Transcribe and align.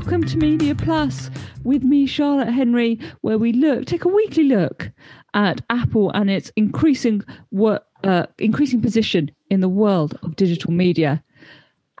welcome 0.00 0.24
to 0.24 0.38
Media 0.38 0.74
Plus 0.74 1.30
with 1.62 1.82
me, 1.82 2.06
Charlotte 2.06 2.48
Henry, 2.48 2.98
where 3.20 3.36
we 3.36 3.52
look, 3.52 3.84
take 3.84 4.06
a 4.06 4.08
weekly 4.08 4.44
look 4.44 4.90
at 5.34 5.60
Apple 5.68 6.10
and 6.12 6.30
its 6.30 6.50
increasing 6.56 7.22
work, 7.50 7.82
uh, 8.02 8.24
increasing 8.38 8.80
position 8.80 9.30
in 9.50 9.60
the 9.60 9.68
world 9.68 10.18
of 10.22 10.36
digital 10.36 10.72
media 10.72 11.22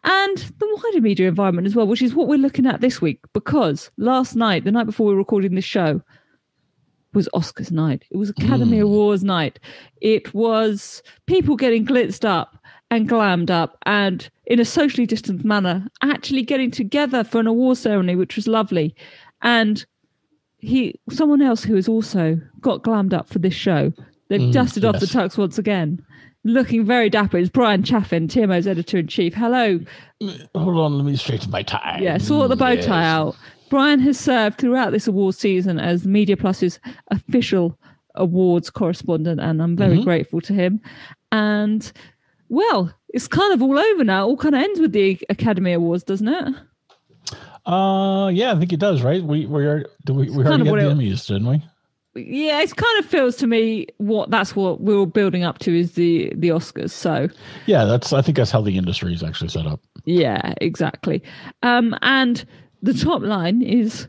and 0.04 0.38
the 0.38 0.80
wider 0.82 1.02
media 1.02 1.28
environment 1.28 1.66
as 1.66 1.76
well, 1.76 1.86
which 1.86 2.00
is 2.00 2.14
what 2.14 2.26
we're 2.26 2.38
looking 2.38 2.64
at 2.64 2.80
this 2.80 3.02
week. 3.02 3.20
Because 3.34 3.90
last 3.98 4.34
night, 4.34 4.64
the 4.64 4.72
night 4.72 4.86
before 4.86 5.06
we 5.06 5.12
were 5.12 5.18
recording 5.18 5.54
this 5.54 5.66
show, 5.66 6.00
was 7.12 7.28
Oscars 7.34 7.70
night. 7.70 8.06
It 8.10 8.16
was 8.16 8.30
Academy 8.30 8.78
Mm. 8.78 8.84
Awards 8.84 9.24
night. 9.24 9.58
It 10.00 10.32
was 10.32 11.02
people 11.26 11.54
getting 11.54 11.84
glitzed 11.84 12.24
up 12.24 12.56
and 12.90 13.08
glammed 13.08 13.50
up 13.50 13.76
and 13.84 14.30
in 14.50 14.58
a 14.60 14.64
socially 14.64 15.06
distant 15.06 15.44
manner, 15.44 15.86
actually 16.02 16.42
getting 16.42 16.70
together 16.72 17.22
for 17.22 17.38
an 17.38 17.46
award 17.46 17.76
ceremony, 17.78 18.16
which 18.16 18.34
was 18.34 18.48
lovely. 18.48 18.94
And 19.42 19.86
he, 20.58 20.98
someone 21.08 21.40
else 21.40 21.62
who 21.62 21.76
has 21.76 21.88
also 21.88 22.36
got 22.60 22.82
glammed 22.82 23.14
up 23.14 23.28
for 23.28 23.38
this 23.38 23.54
show, 23.54 23.92
they've 24.28 24.40
Mm, 24.40 24.52
dusted 24.52 24.84
off 24.84 24.96
the 24.98 25.06
yes. 25.06 25.14
tux 25.14 25.38
once 25.38 25.56
again. 25.56 26.04
Looking 26.42 26.84
very 26.84 27.08
dapper 27.08 27.38
is 27.38 27.48
Brian 27.48 27.84
Chaffin, 27.84 28.26
TMO's 28.26 28.66
editor 28.66 28.98
in 28.98 29.06
chief. 29.06 29.34
Hello. 29.34 29.78
Hold 30.56 30.76
on, 30.78 30.96
let 30.98 31.04
me 31.04 31.14
straighten 31.16 31.50
my 31.52 31.62
tie. 31.62 31.98
Yeah, 32.02 32.18
sort 32.18 32.48
the 32.48 32.56
bow 32.56 32.74
tie 32.74 33.02
Yes. 33.02 33.04
out. 33.04 33.36
Brian 33.68 34.00
has 34.00 34.18
served 34.18 34.58
throughout 34.58 34.90
this 34.90 35.06
award 35.06 35.36
season 35.36 35.78
as 35.78 36.06
Media 36.08 36.36
Plus's 36.36 36.80
official 37.12 37.78
awards 38.16 38.68
correspondent, 38.68 39.38
and 39.40 39.62
I'm 39.62 39.76
very 39.76 39.98
Mhm. 39.98 40.04
grateful 40.04 40.40
to 40.40 40.52
him. 40.52 40.80
And 41.30 41.92
well, 42.48 42.92
it's 43.12 43.28
kind 43.28 43.52
of 43.52 43.62
all 43.62 43.78
over 43.78 44.04
now. 44.04 44.26
All 44.26 44.36
kind 44.36 44.54
of 44.54 44.62
ends 44.62 44.80
with 44.80 44.92
the 44.92 45.18
Academy 45.28 45.72
Awards, 45.72 46.04
doesn't 46.04 46.28
it? 46.28 46.54
Uh, 47.66 48.28
yeah, 48.32 48.52
I 48.52 48.58
think 48.58 48.72
it 48.72 48.80
does, 48.80 49.02
right? 49.02 49.22
We 49.22 49.46
we 49.46 49.66
are 49.66 49.84
do 50.04 50.14
we 50.14 50.30
we 50.30 50.44
already 50.44 50.64
got 50.64 50.76
the 50.76 50.82
Emmys, 50.82 51.26
didn't 51.26 51.46
we? 51.46 51.62
Yeah, 52.14 52.60
it 52.60 52.74
kind 52.74 52.98
of 52.98 53.04
feels 53.04 53.36
to 53.36 53.46
me 53.46 53.86
what 53.98 54.30
that's 54.30 54.56
what 54.56 54.80
we're 54.80 55.06
building 55.06 55.44
up 55.44 55.58
to 55.60 55.78
is 55.78 55.92
the 55.92 56.32
the 56.36 56.48
Oscars. 56.48 56.90
So 56.90 57.28
Yeah, 57.66 57.84
that's 57.84 58.12
I 58.12 58.22
think 58.22 58.36
that's 58.36 58.50
how 58.50 58.62
the 58.62 58.76
industry 58.76 59.12
is 59.14 59.22
actually 59.22 59.50
set 59.50 59.66
up. 59.66 59.80
Yeah, 60.04 60.54
exactly. 60.60 61.22
Um, 61.62 61.96
and 62.02 62.44
the 62.82 62.94
top 62.94 63.22
line 63.22 63.62
is 63.62 64.08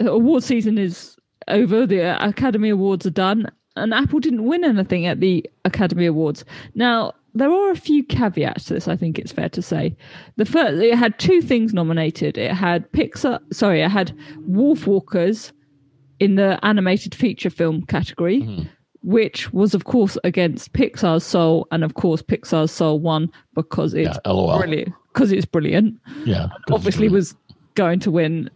uh, 0.00 0.10
award 0.12 0.44
season 0.44 0.78
is 0.78 1.16
over. 1.48 1.86
The 1.86 2.24
Academy 2.24 2.70
Awards 2.70 3.04
are 3.04 3.10
done, 3.10 3.50
and 3.74 3.92
Apple 3.92 4.20
didn't 4.20 4.44
win 4.44 4.64
anything 4.64 5.06
at 5.06 5.20
the 5.20 5.44
Academy 5.64 6.06
Awards. 6.06 6.44
Now 6.74 7.12
there 7.38 7.50
are 7.50 7.70
a 7.70 7.76
few 7.76 8.04
caveats 8.04 8.64
to 8.64 8.74
this. 8.74 8.88
I 8.88 8.96
think 8.96 9.18
it's 9.18 9.32
fair 9.32 9.48
to 9.50 9.62
say. 9.62 9.96
The 10.36 10.44
first, 10.44 10.82
it 10.82 10.94
had 10.94 11.18
two 11.18 11.40
things 11.42 11.72
nominated. 11.72 12.38
It 12.38 12.52
had 12.52 12.90
Pixar. 12.92 13.40
Sorry, 13.52 13.82
it 13.82 13.90
had 13.90 14.16
Wolfwalkers 14.48 15.52
in 16.18 16.36
the 16.36 16.58
animated 16.62 17.14
feature 17.14 17.50
film 17.50 17.82
category. 17.86 18.68
Which 19.02 19.52
was, 19.52 19.72
of 19.72 19.84
course, 19.84 20.18
against 20.24 20.72
Pixar's 20.72 21.22
Soul, 21.22 21.68
and 21.70 21.84
of 21.84 21.94
course, 21.94 22.22
Pixar's 22.22 22.72
Soul 22.72 22.98
won 22.98 23.30
because 23.54 23.94
it's 23.94 24.18
Yeah, 24.24 24.32
brilliant. 24.58 24.94
Because 25.12 25.30
it's 25.30 25.46
brilliant 25.46 26.00
Yeah, 26.24 26.48
obviously 26.72 27.08
was 27.08 27.36
going 27.74 28.00
to 28.00 28.10
win 28.10 28.50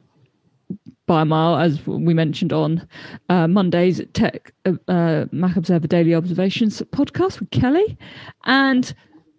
by 1.11 1.23
a 1.23 1.25
mile, 1.25 1.57
as 1.57 1.85
we 1.89 2.15
mentioned 2.15 2.53
on 2.53 2.87
uh, 3.31 3.49
Monday's 3.49 4.01
Tech 4.13 4.53
uh, 4.65 4.75
uh, 4.87 5.27
Mac 5.33 5.57
Observer 5.57 5.89
Daily 5.89 6.15
Observations 6.15 6.81
podcast 6.93 7.41
with 7.41 7.51
Kelly, 7.51 7.99
and 8.45 8.95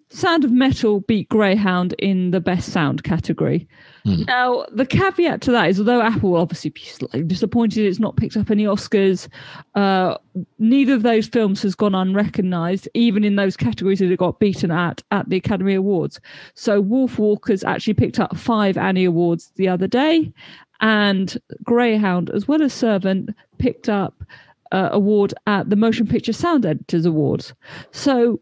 Sound 0.09 0.44
of 0.44 0.52
Metal 0.52 0.99
beat 0.99 1.30
Greyhound 1.30 1.94
in 1.97 2.31
the 2.31 2.42
best 2.42 2.73
sound 2.73 3.05
category. 3.05 3.69
Now, 4.06 4.66
the 4.72 4.86
caveat 4.86 5.42
to 5.42 5.52
that 5.52 5.70
is, 5.70 5.80
although 5.80 6.02
Apple 6.02 6.32
will 6.32 6.42
obviously 6.42 6.72
be 6.72 6.82
slightly 6.82 7.24
disappointed 7.24 7.86
it's 7.86 8.00
not 8.00 8.18
picked 8.18 8.36
up 8.36 8.50
any 8.50 8.64
Oscars, 8.66 9.28
uh, 9.76 10.17
neither 10.60 10.94
of 10.94 11.04
those 11.04 11.28
films 11.28 11.62
has 11.62 11.76
gone 11.76 11.94
unrecognised, 11.94 12.90
even 12.94 13.23
in 13.23 13.36
those 13.36 13.56
categories 13.56 14.00
that 14.00 14.11
it 14.11 14.17
got 14.17 14.40
beaten 14.40 14.72
at 14.72 15.04
at 15.11 15.30
the 15.30 15.38
Academy 15.38 15.76
Awards. 15.76 16.20
So, 16.56 16.82
Wolfwalkers 16.82 17.64
actually 17.64 17.94
picked 17.94 18.20
up 18.20 18.36
five 18.36 18.78
Annie 18.78 19.06
Awards 19.06 19.52
the 19.56 19.67
other 19.67 19.88
day, 19.88 20.34
and 20.80 21.38
Greyhound, 21.64 22.30
as 22.32 22.48
well 22.48 22.61
as 22.61 22.73
Servant, 22.73 23.30
picked 23.60 23.88
up 23.88 24.23
uh, 24.72 24.90
award 24.92 25.34
at 25.48 25.70
the 25.70 25.76
Motion 25.76 26.08
Picture 26.08 26.34
Sound 26.34 26.66
Editors 26.66 27.06
Awards. 27.06 27.54
So, 27.92 28.42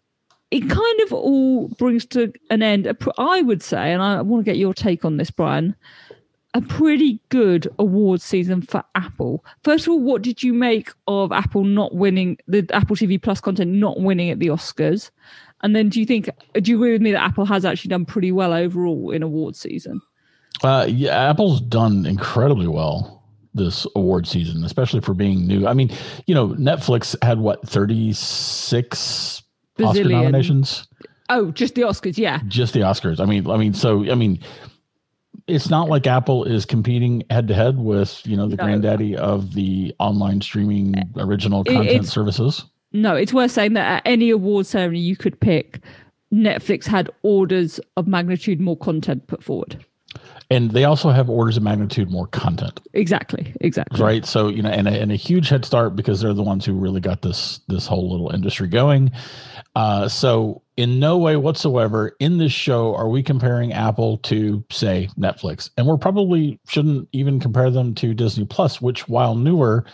it 0.52 0.62
kind 0.70 1.00
of 1.02 1.14
all 1.14 1.68
brings 1.70 2.06
to 2.08 2.34
an 2.50 2.64
end, 2.64 2.92
I 3.18 3.42
would 3.42 3.62
say, 3.62 3.94
and 3.94 4.02
I 4.02 4.22
want 4.22 4.44
to 4.44 4.52
get 4.52 4.58
your 4.58 4.74
take 4.74 5.06
on 5.06 5.18
this, 5.18 5.30
Brian, 5.30 5.76
a 6.56 6.62
pretty 6.62 7.22
good 7.30 7.68
award 7.78 8.22
season 8.22 8.64
for 8.64 8.84
Apple. 8.96 9.46
First 9.64 9.86
of 9.86 9.94
all, 9.94 10.00
what 10.00 10.24
did 10.24 10.42
you 10.42 10.54
make 10.54 10.92
of 11.08 11.32
Apple 11.32 11.64
not 11.64 11.94
winning 11.94 12.38
the 12.48 12.68
Apple 12.74 12.96
TV 12.96 13.22
Plus 13.22 13.40
content 13.40 13.72
not 13.72 14.00
winning 14.00 14.32
at 14.32 14.40
the 14.40 14.48
Oscars? 14.48 15.12
And 15.62 15.76
then 15.76 15.90
do 15.90 16.00
you 16.00 16.06
think, 16.06 16.30
do 16.54 16.72
you 16.72 16.78
agree 16.78 16.94
with 16.94 17.02
me 17.02 17.12
that 17.12 17.24
Apple 17.24 17.46
has 17.46 17.66
actually 17.66 17.90
done 17.90 18.06
pretty 18.06 18.32
well 18.32 18.54
overall 18.54 19.12
in 19.12 19.22
award 19.22 19.56
season? 19.56 20.02
Uh, 20.64 20.88
yeah, 20.90 21.30
Apple's 21.30 21.62
done 21.62 22.06
incredibly 22.06 22.68
well 22.68 23.24
this 23.54 23.86
award 23.96 24.28
season, 24.28 24.64
especially 24.64 25.02
for 25.02 25.14
being 25.14 25.46
new. 25.46 25.68
I 25.68 25.74
mean, 25.74 25.92
you 26.26 26.34
know, 26.34 26.50
Netflix 26.50 27.16
had 27.24 27.40
what, 27.40 27.68
36 27.68 29.44
Bazillion. 29.84 29.90
Oscar 29.90 30.10
nominations. 30.10 30.88
Oh, 31.30 31.52
just 31.52 31.76
the 31.76 31.82
Oscars, 31.84 32.18
yeah. 32.18 32.42
Just 32.48 32.74
the 32.74 32.80
Oscars. 32.80 33.20
I 33.20 33.26
mean, 33.26 33.50
I 33.50 33.58
mean, 33.58 33.74
so 33.74 34.10
I 34.12 34.16
mean, 34.16 34.40
it's 35.48 35.70
not 35.70 35.90
like 35.90 36.08
Apple 36.08 36.44
is 36.44 36.66
competing 36.66 37.24
head 37.30 37.48
to 37.48 37.54
head 37.54 37.78
with 37.78 38.22
you 38.26 38.36
know 38.36 38.48
the 38.48 38.56
no. 38.56 38.64
granddaddy 38.64 39.16
of 39.16 39.54
the 39.54 39.94
online 40.00 40.42
streaming 40.42 40.98
uh, 40.98 41.04
original 41.18 41.64
content 41.64 42.06
it's, 42.06 42.10
services. 42.10 42.66
No, 42.92 43.16
it's 43.16 43.34
worth 43.34 43.52
saying 43.52 43.74
that 43.74 43.98
at 43.98 44.02
any 44.06 44.30
award 44.32 44.66
ceremony 44.66 45.00
you 45.00 45.16
could 45.16 45.40
pick, 45.40 45.80
Netflix 46.34 46.86
had 46.86 47.10
orders 47.22 47.80
of 47.98 48.08
magnitude 48.08 48.60
more 48.60 48.78
content 48.78 49.28
put 49.28 49.44
forward. 49.44 49.84
And 50.52 50.72
they 50.72 50.84
also 50.84 51.12
have 51.12 51.30
orders 51.30 51.58
of 51.58 51.64
magnitude 51.64 52.10
more 52.10 52.26
content. 52.26 52.80
Exactly, 52.94 53.54
exactly. 53.62 54.02
right? 54.02 54.26
So 54.26 54.48
you 54.48 54.64
know 54.64 54.70
and 54.70 54.88
a, 54.88 54.92
and 54.92 55.12
a 55.12 55.16
huge 55.16 55.48
head 55.50 55.64
start 55.64 55.96
because 55.96 56.22
they're 56.22 56.34
the 56.34 56.42
ones 56.44 56.66
who 56.66 56.74
really 56.74 57.02
got 57.02 57.22
this 57.22 57.60
this 57.68 57.86
whole 57.86 58.10
little 58.12 58.32
industry 58.32 58.68
going. 58.68 59.12
Uh 59.76 60.08
so 60.10 60.64
in 60.76 61.00
no 61.00 61.18
way 61.20 61.36
whatsoever 61.36 62.16
in 62.20 62.40
this 62.40 62.52
show 62.52 62.96
are 62.96 63.10
we 63.10 63.22
comparing 63.22 63.74
apple 63.74 64.18
to 64.20 64.64
say 64.72 65.08
netflix. 65.20 65.70
And 65.78 65.86
we're 65.86 65.98
probably 65.98 66.60
shouldn't 66.68 67.08
even 67.12 67.40
compare 67.40 67.70
them 67.70 67.94
to 67.96 68.14
disney 68.16 68.46
plus 68.46 68.82
which 68.82 69.08
while 69.08 69.36
newer 69.36 69.86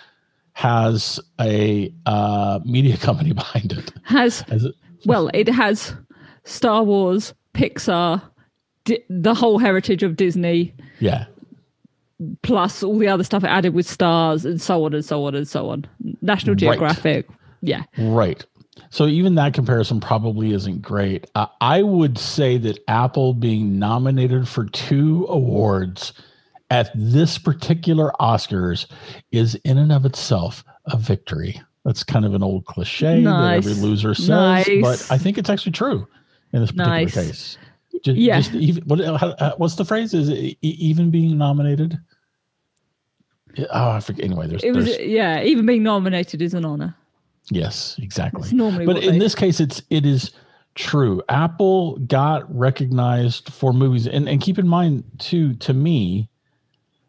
has 0.54 1.20
a 1.42 1.94
uh 2.06 2.60
media 2.64 2.96
company 3.08 3.34
behind 3.34 3.74
it. 3.74 3.92
Has 4.04 4.40
Has 4.42 4.64
it? 4.64 4.76
well, 5.06 5.30
it 5.34 5.50
has 5.50 5.94
Star 6.46 6.84
Wars, 6.84 7.34
Pixar, 7.54 8.22
Di- 8.86 9.04
the 9.10 9.34
whole 9.34 9.58
heritage 9.60 10.02
of 10.04 10.16
Disney, 10.16 10.74
yeah 11.00 11.26
plus 12.44 12.82
all 12.82 12.98
the 12.98 13.08
other 13.10 13.24
stuff 13.26 13.44
it 13.44 13.48
added 13.48 13.74
with 13.74 13.86
stars 13.86 14.46
and 14.46 14.62
so 14.62 14.86
on 14.86 14.94
and 14.94 15.04
so 15.04 15.26
on 15.26 15.36
and 15.36 15.48
so 15.48 15.70
on. 15.70 15.86
National 16.22 16.54
Right. 16.54 16.60
Geographic, 16.60 17.28
yeah. 17.62 17.84
Right. 17.98 18.44
So 18.90 19.06
even 19.06 19.36
that 19.36 19.54
comparison 19.54 20.00
probably 20.00 20.54
isn't 20.54 20.82
great. 20.82 21.30
Uh, 21.36 21.48
I 21.60 21.82
would 21.82 22.18
say 22.18 22.58
that 22.60 22.80
Apple 22.88 23.34
being 23.34 23.78
nominated 23.80 24.48
for 24.48 24.66
two 24.66 25.26
awards 25.30 26.14
at 26.70 26.90
this 26.96 27.38
particular 27.38 28.12
Oscars 28.20 28.86
is 29.34 29.56
in 29.66 29.78
and 29.78 29.92
of 29.92 30.06
itself 30.06 30.64
a 30.86 30.98
victory. 30.98 31.62
That's 31.84 32.04
kind 32.04 32.24
of 32.26 32.34
an 32.34 32.42
old 32.44 32.66
cliche 32.66 33.20
Nice. 33.22 33.66
that 33.66 33.72
every 33.72 33.84
loser 33.84 34.16
says, 34.16 34.30
Nice. 34.30 34.82
but 34.82 35.08
I 35.12 35.18
think 35.18 35.38
it's 35.38 35.50
actually 35.50 35.74
true 35.74 36.08
in 36.54 36.62
this 36.62 36.72
particular 36.72 36.96
Nice. 37.02 37.14
case. 37.14 37.58
Just, 38.04 38.18
Yeah. 38.18 38.40
just 38.42 38.54
even, 38.56 38.84
what, 38.86 39.02
uh, 39.02 39.56
what's 39.58 39.76
the 39.76 39.86
phrase? 39.86 40.14
Is 40.14 40.30
it 40.30 40.58
even 40.62 41.12
being 41.12 41.38
nominated? 41.38 41.98
Oh, 43.72 43.92
I 43.92 44.00
forget. 44.02 44.26
Anyway, 44.26 44.48
there's, 44.48 44.64
It 44.64 44.72
was 44.76 44.86
there's 44.86 45.00
yeah, 45.08 45.42
even 45.44 45.66
being 45.66 45.84
nominated 45.84 46.42
is 46.42 46.54
an 46.54 46.66
honor. 46.66 46.96
yes, 47.52 47.96
exactly. 48.02 48.42
It's 48.42 48.52
normally 48.54 48.86
but 48.86 48.98
in 49.04 49.14
they- 49.14 49.20
this 49.20 49.36
case 49.36 49.60
it's 49.60 49.82
it 49.90 50.06
is 50.06 50.32
true 50.74 51.22
apple 51.30 51.96
got 52.00 52.44
recognized 52.54 53.48
for 53.54 53.72
movies 53.72 54.08
and, 54.08 54.28
and 54.28 54.42
keep 54.42 54.60
in 54.60 54.68
mind 54.68 55.06
too 55.20 55.54
to 55.54 55.74
me 55.74 56.28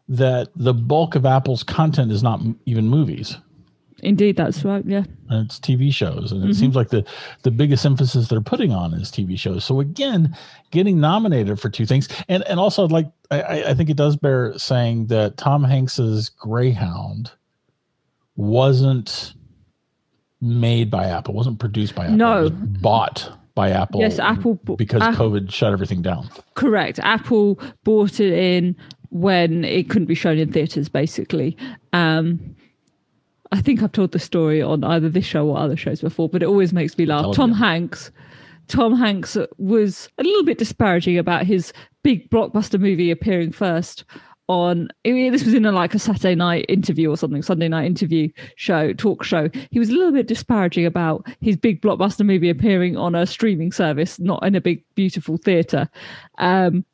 that 0.07 0.47
the 0.55 0.73
bulk 0.73 1.15
of 1.15 1.25
apple's 1.25 1.63
content 1.63 2.09
is 2.09 2.23
not 2.23 2.39
even 2.65 2.87
movies 2.87 3.35
Indeed, 4.03 4.37
that's 4.37 4.63
right. 4.63 4.83
Yeah. 4.85 5.03
and 5.29 5.45
it's 5.45 5.59
tv 5.59 5.91
shows 5.93 6.31
and 6.31 6.41
it 6.43 6.47
Mm-hmm. 6.47 6.53
seems 6.53 6.75
like 6.75 6.89
the 6.89 7.03
the 7.43 7.51
biggest 7.51 7.85
emphasis 7.85 8.27
they're 8.27 8.41
putting 8.41 8.71
on 8.71 8.93
is 8.93 9.09
tv 9.11 9.37
shows 9.39 9.65
so 9.65 9.79
again 9.79 10.35
getting 10.71 10.99
nominated 10.99 11.59
for 11.59 11.69
two 11.69 11.85
things 11.85 12.07
and 12.29 12.43
and 12.47 12.59
also 12.59 12.83
I'd 12.85 12.91
like 12.91 13.07
i 13.31 13.41
I- 13.41 13.69
i 13.69 13.73
think 13.73 13.89
it 13.89 13.97
does 13.97 14.15
bear 14.15 14.57
saying 14.57 15.07
that 15.07 15.37
tom 15.37 15.63
hanks's 15.63 16.29
greyhound 16.29 17.31
wasn't 18.35 19.33
made 20.41 20.91
by 20.91 21.05
apple 21.05 21.33
wasn't 21.33 21.59
produced 21.59 21.95
by 21.95 22.03
apple 22.05 22.17
No. 22.17 22.37
it 22.37 22.41
was 22.43 22.51
bought 22.51 23.31
by 23.55 23.71
apple 23.71 24.01
Yes, 24.01 24.19
Apple 24.19 24.55
because 24.77 25.01
Apple- 25.01 25.31
covid 25.31 25.51
shut 25.51 25.73
everything 25.73 26.01
down 26.03 26.29
Correct. 26.53 26.99
Apple 26.99 27.59
bought 27.83 28.19
it 28.19 28.31
in 28.33 28.75
when 29.09 29.63
it 29.65 29.89
couldn't 29.89 30.05
be 30.07 30.15
shown 30.15 30.37
in 30.37 30.51
theaters, 30.51 30.89
basically. 30.89 31.55
Um, 31.93 32.55
I 33.51 33.61
think 33.61 33.81
I've 33.81 33.91
told 33.91 34.11
the 34.11 34.19
story 34.19 34.61
on 34.61 34.83
either 34.83 35.09
this 35.09 35.25
show 35.25 35.47
or 35.47 35.57
other 35.57 35.77
shows 35.77 36.01
before, 36.01 36.29
but 36.29 36.43
it 36.43 36.47
always 36.47 36.73
makes 36.73 36.97
me 36.97 37.05
laugh. 37.05 37.35
Tom 37.35 37.51
again. 37.51 37.59
Hanks. 37.59 38.11
Tom 38.67 38.95
Hanks 38.97 39.37
was 39.57 40.09
a 40.17 40.23
little 40.23 40.43
bit 40.43 40.57
disparaging 40.57 41.17
about 41.17 41.45
his 41.45 41.71
big 42.03 42.29
blockbuster 42.29 42.79
movie 42.79 43.11
appearing 43.11 43.51
first 43.51 44.03
on 44.49 44.87
this 45.03 45.43
was 45.43 45.53
in 45.53 45.65
a, 45.65 45.71
like 45.71 45.93
a 45.93 45.99
Saturday 45.99 46.35
night 46.35 46.65
interview 46.69 47.09
or 47.09 47.17
something, 47.17 47.41
Sunday 47.41 47.67
night 47.67 47.85
interview 47.85 48.29
show, 48.55 48.93
talk 48.93 49.23
show. 49.23 49.49
He 49.71 49.79
was 49.79 49.89
a 49.89 49.93
little 49.93 50.13
bit 50.13 50.27
disparaging 50.27 50.85
about 50.85 51.27
his 51.41 51.57
big 51.57 51.81
blockbuster 51.81 52.25
movie 52.25 52.49
appearing 52.49 52.95
on 52.95 53.13
a 53.13 53.25
streaming 53.25 53.71
service, 53.71 54.19
not 54.19 54.45
in 54.45 54.55
a 54.55 54.61
big 54.61 54.83
beautiful 54.95 55.37
theatre. 55.37 55.89
Um, 56.37 56.85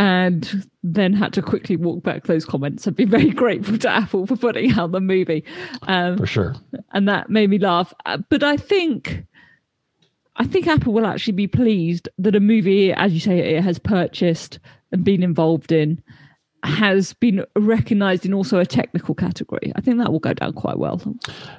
and 0.00 0.66
then 0.82 1.12
had 1.12 1.30
to 1.34 1.42
quickly 1.42 1.76
walk 1.76 2.02
back 2.02 2.24
those 2.24 2.46
comments 2.46 2.86
and 2.86 2.96
be 2.96 3.04
very 3.18 3.28
grateful 3.28 3.76
to 3.76 3.90
Apple 3.90 4.26
for 4.26 4.34
putting 4.34 4.72
out 4.72 4.92
the 4.92 5.00
movie. 5.00 5.44
Um, 5.82 6.16
for 6.16 6.26
sure. 6.26 6.54
and 6.92 7.06
that 7.06 7.28
made 7.28 7.50
me 7.50 7.58
laugh. 7.58 7.92
Uh, 8.06 8.16
But 8.30 8.42
I 8.42 8.56
think, 8.56 9.26
I 10.36 10.46
think 10.46 10.66
Apple 10.66 10.94
will 10.94 11.04
actually 11.04 11.34
be 11.34 11.46
pleased 11.46 12.08
that 12.16 12.34
a 12.34 12.40
movie, 12.40 12.94
as 12.94 13.12
you 13.12 13.20
say, 13.20 13.40
it 13.40 13.62
has 13.62 13.78
purchased 13.78 14.58
and 14.90 15.04
been 15.04 15.22
involved 15.22 15.70
in, 15.70 16.02
has 16.62 17.12
been 17.12 17.44
recognised 17.54 18.24
in 18.24 18.32
also 18.32 18.58
a 18.58 18.64
technical 18.64 19.14
category. 19.14 19.70
I 19.76 19.82
think 19.82 19.98
that 19.98 20.10
will 20.10 20.18
go 20.18 20.32
down 20.32 20.54
quite 20.54 20.78
well. 20.78 20.98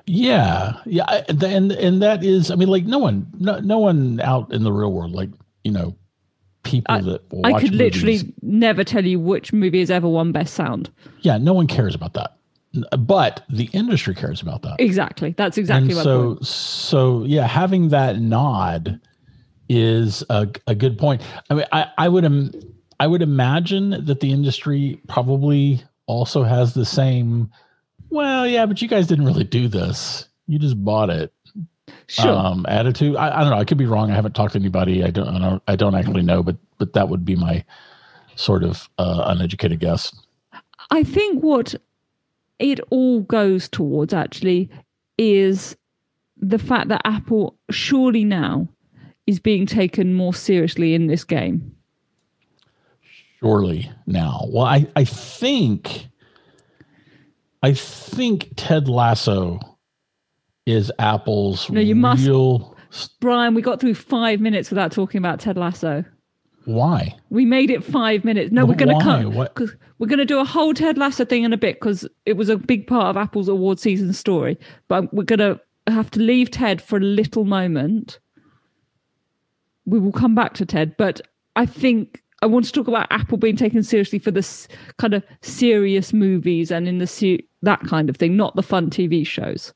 Yeah, 0.08 0.74
yeah, 0.88 1.24
and 1.28 1.72
and 1.72 2.02
that 2.02 2.24
is, 2.24 2.50
I 2.50 2.56
mean, 2.56 2.70
like 2.70 2.86
no 2.86 2.98
one, 2.98 3.28
no, 3.38 3.60
no 3.60 3.78
one 3.78 4.20
out 4.22 4.52
in 4.52 4.64
the 4.64 4.72
real 4.72 4.92
world, 4.92 5.12
like 5.12 5.30
you 5.64 5.72
know, 5.72 5.96
people 6.64 6.96
I- 6.96 7.02
that 7.02 7.22
I 7.44 7.60
could 7.60 7.74
literally 7.76 8.34
never 8.42 8.84
tell 8.84 9.06
you 9.06 9.20
which 9.20 9.52
movie 9.54 9.80
has 9.80 9.92
ever 9.92 10.08
won 10.08 10.32
Best 10.32 10.54
Sound. 10.54 10.90
yeah, 11.22 11.38
no 11.38 11.54
one 11.54 11.68
cares 11.68 11.96
about 11.96 12.14
that, 12.14 12.38
but 13.00 13.44
the 13.50 13.70
industry 13.74 14.14
cares 14.16 14.42
about 14.42 14.62
that. 14.64 14.76
Exactly, 14.80 15.34
that's 15.38 15.58
exactly 15.58 15.94
and 15.94 16.02
so 16.02 16.28
point. 16.36 16.46
so 16.46 17.24
yeah 17.26 17.48
having 17.48 17.90
that 17.90 18.20
nod 18.20 19.00
is 19.70 20.24
a, 20.30 20.48
a 20.68 20.76
good 20.76 20.98
point 20.98 21.22
i 21.50 21.54
mean 21.54 21.66
i 21.72 21.86
i 21.98 22.10
would 22.10 22.26
im- 22.26 22.52
i 23.00 23.08
would 23.08 23.22
imagine 23.22 23.92
that 24.06 24.20
the 24.20 24.30
industry 24.32 25.00
probably 25.08 25.82
also 26.08 26.44
has 26.44 26.74
the 26.74 26.84
same 26.86 27.50
well 28.10 28.46
yeah 28.46 28.66
but 28.66 28.82
you 28.82 28.88
guys 28.90 29.08
didn't 29.08 29.24
really 29.26 29.46
do 29.46 29.70
this 29.70 30.28
you 30.48 30.60
just 30.60 30.84
bought 30.84 31.10
it 31.10 31.32
Sure. 32.08 32.30
um 32.30 32.66
attitude 32.68 33.16
I, 33.16 33.38
I 33.38 33.42
don't 33.42 33.52
know 33.52 33.58
i 33.58 33.66
could 33.66 33.78
be 33.78 33.86
wrong 33.86 34.12
i 34.12 34.16
haven't 34.16 34.36
talked 34.36 34.54
to 34.54 34.60
anybody 34.60 35.04
i 35.04 35.10
don't 35.10 35.28
i 35.30 35.40
don't, 35.40 35.64
I 35.68 35.76
don't 35.76 35.96
actually 35.96 36.24
know 36.24 36.44
but 36.44 36.58
but 36.78 36.94
that 36.94 37.10
would 37.10 37.24
be 37.24 37.36
my 37.36 37.64
sort 38.36 38.64
of 38.64 38.90
uh, 38.98 39.24
uneducated 39.28 39.80
guess 39.80 40.14
I 40.92 41.04
think 41.04 41.42
what 41.42 41.74
it 42.60 42.80
all 42.90 43.22
goes 43.22 43.70
towards 43.70 44.14
actually 44.14 44.70
is 45.18 45.76
the 46.38 46.60
fact 46.60 46.90
that 46.90 47.02
Apple 47.06 47.56
surely 47.70 48.26
now 48.26 48.68
is 49.26 49.40
being 49.40 49.66
taken 49.66 50.14
more 50.14 50.34
seriously 50.34 50.94
in 50.94 51.08
this 51.08 51.24
game. 51.24 51.76
surely 53.40 53.92
now. 54.06 54.46
Well, 54.50 54.66
I, 54.66 54.88
I 54.96 55.06
think 55.06 56.08
I 57.64 57.74
think 57.74 58.50
Ted 58.58 58.90
Lasso 58.90 59.60
is 60.66 60.92
Apple's 61.00 61.70
No, 61.70 61.80
you 61.82 61.96
must- 61.96 62.26
real 62.28 62.76
Brian, 63.22 63.54
we 63.54 63.62
got 63.62 63.80
through 63.80 63.94
five 63.96 64.42
minutes 64.42 64.70
without 64.70 64.92
talking 64.92 65.18
about 65.20 65.40
Ted 65.40 65.58
Lasso. 65.58 66.04
why? 66.66 67.16
We 67.30 67.46
made 67.46 67.70
it 67.72 67.84
five 67.84 68.24
minutes. 68.26 68.52
No, 68.52 68.66
we're 68.66 68.76
going 68.76 68.96
to 68.98 69.04
cut 69.04 69.26
What- 69.34 69.56
because 69.56 69.76
we're 69.98 70.08
going 70.08 70.20
to 70.20 70.26
do 70.26 70.40
a 70.40 70.46
whole 70.46 70.74
Ted 70.74 70.98
Lasso 70.98 71.24
thing 71.26 71.44
in 71.44 71.54
a 71.54 71.58
bit 71.58 71.80
because 71.80 72.08
it 72.26 72.34
was 72.38 72.50
a 72.50 72.58
big 72.58 72.86
part 72.88 73.08
of 73.08 73.18
Apple's 73.18 73.48
award 73.48 73.80
season 73.80 74.12
story. 74.14 74.58
But 74.90 75.12
we're 75.14 75.24
going 75.24 75.40
to 75.40 75.60
have 75.88 76.12
to 76.12 76.20
leave 76.20 76.52
Ted 76.52 76.82
for 76.82 76.98
a 76.98 77.02
little 77.02 77.46
moment. 77.46 78.20
We 79.86 79.98
will 80.00 80.12
come 80.12 80.36
back 80.36 80.54
to 80.56 80.66
Ted, 80.66 80.96
but 80.98 81.22
I 81.56 81.66
think 81.66 82.22
I 82.44 82.46
want 82.46 82.66
to 82.66 82.72
talk 82.72 82.88
about 82.88 83.08
Apple 83.10 83.38
being 83.38 83.56
taken 83.56 83.82
seriously 83.84 84.20
for 84.20 84.32
this 84.32 84.68
kind 84.98 85.14
of 85.14 85.24
serious 85.42 86.12
movies 86.14 86.72
and 86.72 86.88
in 86.88 86.98
the 87.00 87.08
se- 87.08 87.46
that 87.64 87.80
kind 87.82 88.10
of 88.10 88.18
thing, 88.18 88.36
not 88.36 88.56
the 88.56 88.64
fun 88.64 88.90
TV 88.90 89.26
shows. 89.26 89.74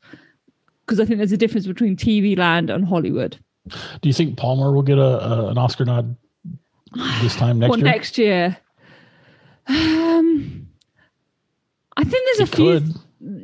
Because 0.86 1.00
I 1.00 1.06
think 1.06 1.18
there's 1.18 1.32
a 1.32 1.38
difference 1.38 1.66
between 1.66 1.96
TV 1.96 2.38
land 2.38 2.70
and 2.70 2.86
Hollywood. 2.86 3.38
Do 4.02 4.10
you 4.10 4.14
think 4.14 4.38
Palmer 4.38 4.72
will 4.72 4.84
get 4.84 5.00
a, 5.00 5.02
a 5.02 5.48
an 5.48 5.58
Oscar 5.58 5.86
nod 5.86 6.16
this 7.22 7.36
time 7.38 7.60
next 7.60 7.70
what 7.70 7.80
year? 7.80 7.86
next 7.88 8.18
year? 8.18 8.58
Um, 9.68 10.68
I 11.98 12.04
think 12.04 12.38
there's 12.38 12.50
a 12.50 12.52
He 12.52 12.56
few. 12.56 12.66
could. 12.66 12.94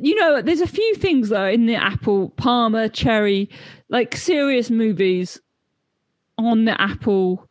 You 0.04 0.14
know, 0.14 0.42
there's 0.42 0.60
a 0.60 0.66
few 0.68 0.94
things 0.96 1.30
though 1.30 1.46
in 1.46 1.66
the 1.66 1.74
Apple 1.74 2.30
Palmer 2.30 2.88
Cherry, 2.88 3.50
like 3.88 4.16
serious 4.16 4.70
movies 4.70 5.40
on 6.38 6.64
the 6.66 6.80
Apple 6.80 7.48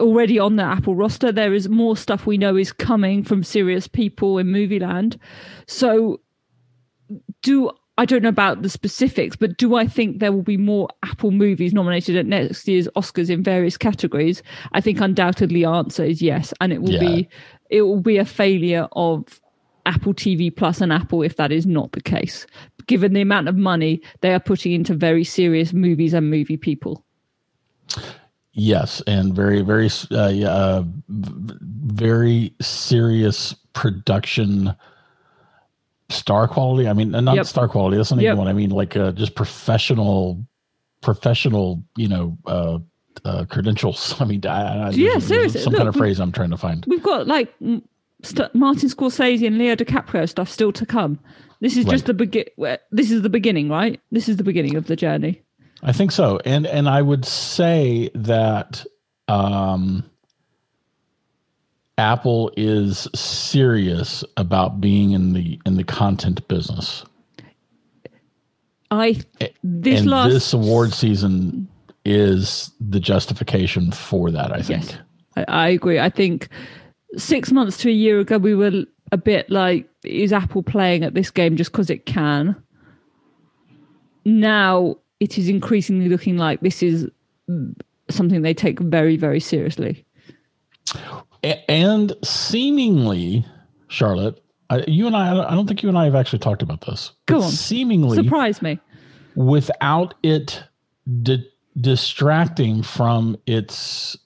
already 0.00 0.38
on 0.38 0.56
the 0.56 0.62
Apple 0.62 0.94
roster. 0.94 1.32
There 1.32 1.52
is 1.52 1.68
more 1.68 1.96
stuff 1.96 2.24
we 2.24 2.38
know 2.38 2.56
is 2.56 2.72
coming 2.72 3.22
from 3.24 3.42
serious 3.42 3.86
people 3.88 4.38
in 4.38 4.46
movie 4.46 4.78
land. 4.78 5.18
So, 5.66 6.20
do 7.42 7.70
I 7.98 8.04
don't 8.04 8.22
know 8.22 8.28
about 8.28 8.62
the 8.62 8.68
specifics, 8.68 9.36
but 9.36 9.56
do 9.56 9.74
I 9.76 9.86
think 9.86 10.18
there 10.18 10.32
will 10.32 10.42
be 10.42 10.58
more 10.58 10.88
Apple 11.02 11.30
movies 11.30 11.72
nominated 11.72 12.16
at 12.16 12.26
next 12.26 12.68
year's 12.68 12.88
Oscars 12.96 13.30
in 13.30 13.42
various 13.42 13.78
categories? 13.78 14.42
I 14.72 14.80
think 14.82 15.00
undoubtedly 15.00 15.64
answer 15.64 16.04
is 16.04 16.20
yes, 16.20 16.52
and 16.60 16.72
it 16.72 16.82
will 16.82 16.92
Yeah. 16.92 17.00
be 17.00 17.28
it 17.70 17.82
will 17.82 18.00
be 18.00 18.18
a 18.18 18.24
failure 18.24 18.86
of 18.92 19.40
Apple 19.86 20.14
TV 20.14 20.54
Plus 20.54 20.80
and 20.80 20.92
Apple 20.92 21.22
if 21.22 21.36
that 21.36 21.50
is 21.52 21.66
not 21.66 21.92
the 21.92 22.02
case, 22.02 22.46
given 22.86 23.14
the 23.14 23.22
amount 23.22 23.48
of 23.48 23.56
money 23.56 24.02
they 24.20 24.32
are 24.34 24.40
putting 24.40 24.72
into 24.72 24.94
very 24.94 25.24
serious 25.24 25.72
movies 25.72 26.12
and 26.12 26.30
movie 26.30 26.56
people. 26.58 27.02
Yes, 28.52 29.02
and 29.06 29.34
very 29.34 29.62
very 29.62 29.88
uh, 30.10 30.28
yeah, 30.28 30.48
uh, 30.50 30.84
very 31.08 32.54
serious 32.60 33.54
production 33.72 34.74
star 36.08 36.48
quality. 36.48 36.88
I 36.88 36.92
mean, 36.92 37.10
not 37.10 37.36
Yep. 37.36 37.46
star 37.46 37.68
quality. 37.68 37.96
That's 37.96 38.10
not 38.10 38.20
Yep. 38.20 38.32
even 38.32 38.38
what 38.38 38.48
I 38.48 38.52
mean. 38.52 38.70
Like 38.70 38.96
uh, 38.96 39.12
just 39.12 39.34
professional, 39.34 40.44
professional. 41.02 41.82
You 41.96 42.08
know, 42.08 42.38
uh, 42.46 42.78
uh, 43.24 43.44
credentials. 43.46 44.14
I 44.20 44.24
mean, 44.24 44.44
I, 44.46 44.88
I, 44.88 44.90
Yeah, 44.90 45.18
seriously. 45.18 45.60
Some 45.60 45.74
kind 45.74 45.88
of 45.88 45.96
phrase 45.96 46.20
I'm 46.20 46.32
trying 46.32 46.50
to 46.50 46.56
find. 46.56 46.84
We've 46.86 47.02
got 47.02 47.26
like 47.26 47.52
st- 48.22 48.54
Martin 48.54 48.88
Scorsese 48.88 49.46
and 49.46 49.58
Leo 49.58 49.74
DiCaprio 49.76 50.28
stuff 50.28 50.48
still 50.50 50.72
to 50.72 50.86
come. 50.86 51.18
This 51.60 51.76
is 51.76 51.86
just 51.86 52.04
the 52.06 52.14
begin. 52.14 52.44
This 52.92 53.10
is 53.10 53.22
the 53.22 53.30
beginning, 53.30 53.68
right? 53.70 54.00
This 54.12 54.28
is 54.28 54.36
the 54.36 54.44
beginning 54.44 54.76
of 54.76 54.86
the 54.86 54.96
journey. 54.96 55.40
I 55.82 55.92
think 55.92 56.12
so, 56.12 56.38
and 56.44 56.66
and 56.66 56.88
I 56.88 57.00
would 57.02 57.24
say 57.24 58.10
that 58.14 58.84
um, 59.28 60.04
Apple 61.98 62.52
is 62.56 63.08
serious 63.14 64.22
about 64.36 64.80
being 64.80 65.12
in 65.12 65.32
the 65.32 65.58
in 65.64 65.76
the 65.76 65.84
content 65.84 66.46
business. 66.48 67.04
I 68.90 69.20
this 69.62 70.00
and 70.00 70.10
last 70.10 70.30
this 70.30 70.52
award 70.52 70.92
season 70.92 71.68
is 72.04 72.70
the 72.80 73.00
justification 73.00 73.90
for 73.92 74.30
that. 74.30 74.52
I 74.52 74.62
think. 74.62 74.84
Yes, 74.84 74.98
I, 75.36 75.44
I 75.48 75.68
agree. 75.68 75.98
I 75.98 76.10
think 76.10 76.48
six 77.16 77.50
months 77.50 77.78
to 77.78 77.88
a 77.88 77.92
year 77.92 78.20
ago, 78.20 78.38
we 78.38 78.54
were 78.54 78.84
a 79.12 79.16
bit 79.16 79.50
like, 79.50 79.88
is 80.04 80.32
Apple 80.32 80.62
playing 80.62 81.04
at 81.04 81.14
this 81.14 81.30
game 81.30 81.56
just 81.56 81.72
because 81.72 81.90
it 81.90 82.06
can? 82.06 82.56
Now 84.24 84.96
it 85.20 85.38
is 85.38 85.48
increasingly 85.48 86.08
looking 86.08 86.36
like 86.36 86.60
this 86.60 86.82
is 86.82 87.08
something 88.10 88.42
they 88.42 88.54
take 88.54 88.78
very, 88.80 89.16
very 89.16 89.40
seriously. 89.40 90.04
A- 91.46 91.70
and 91.70 92.12
seemingly, 92.24 93.44
Charlotte, 93.88 94.42
I, 94.68 94.84
you 94.88 95.06
and 95.06 95.16
I, 95.16 95.48
I 95.48 95.54
don't 95.54 95.66
think 95.66 95.82
you 95.82 95.88
and 95.88 95.96
I 95.96 96.04
have 96.04 96.14
actually 96.16 96.40
talked 96.40 96.62
about 96.62 96.80
this. 96.84 97.12
Go 97.26 97.42
on. 97.42 97.50
Seemingly, 97.50 98.16
Surprise 98.16 98.60
me. 98.62 98.80
without 99.36 100.14
it 100.24 100.62
di- 101.22 101.48
distracting 101.80 102.82
from 102.82 103.36
its 103.46 104.16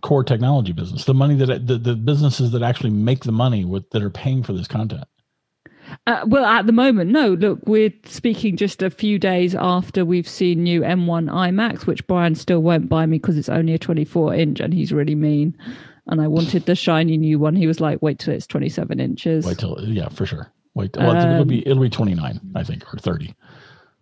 core 0.00 0.24
technology 0.24 0.72
business, 0.72 1.04
the 1.04 1.14
money 1.14 1.34
that 1.34 1.66
the, 1.66 1.76
the 1.76 1.94
businesses 1.94 2.50
that 2.52 2.62
actually 2.62 2.90
make 2.90 3.24
the 3.24 3.32
money 3.32 3.64
with 3.64 3.88
that 3.90 4.02
are 4.02 4.10
paying 4.10 4.42
for 4.42 4.52
this 4.54 4.66
content. 4.68 5.04
Uh, 6.06 6.24
well, 6.26 6.46
at 6.46 6.64
the 6.66 6.72
moment, 6.72 7.10
no. 7.10 7.34
Look, 7.34 7.60
we're 7.66 7.92
speaking 8.06 8.56
just 8.56 8.82
a 8.82 8.88
few 8.88 9.18
days 9.18 9.54
after 9.54 10.02
we've 10.04 10.28
seen 10.28 10.62
new 10.62 10.80
M1 10.80 11.30
iMacs, 11.30 11.86
which 11.86 12.06
Brian 12.06 12.34
still 12.34 12.60
won't 12.60 12.88
buy 12.88 13.04
me 13.04 13.18
because 13.18 13.36
it's 13.36 13.50
only 13.50 13.74
a 13.74 13.78
24 13.78 14.34
inch 14.34 14.60
and 14.60 14.72
he's 14.72 14.92
really 14.92 15.14
mean. 15.14 15.56
And 16.06 16.20
I 16.20 16.28
wanted 16.28 16.66
the 16.66 16.74
shiny 16.74 17.16
new 17.16 17.38
one. 17.38 17.56
He 17.56 17.66
was 17.66 17.80
like, 17.80 18.02
wait 18.02 18.18
till 18.18 18.34
it's 18.34 18.46
27 18.46 19.00
inches. 19.00 19.46
Wait 19.46 19.58
till 19.58 19.78
yeah, 19.80 20.08
for 20.10 20.26
sure. 20.26 20.52
Wait, 20.74 20.96
well, 20.96 21.16
it'll 21.16 21.44
be 21.44 21.66
it'll 21.66 21.82
be 21.82 21.88
twenty 21.88 22.14
nine, 22.14 22.40
I 22.56 22.64
think, 22.64 22.82
or 22.92 22.98
thirty. 22.98 23.34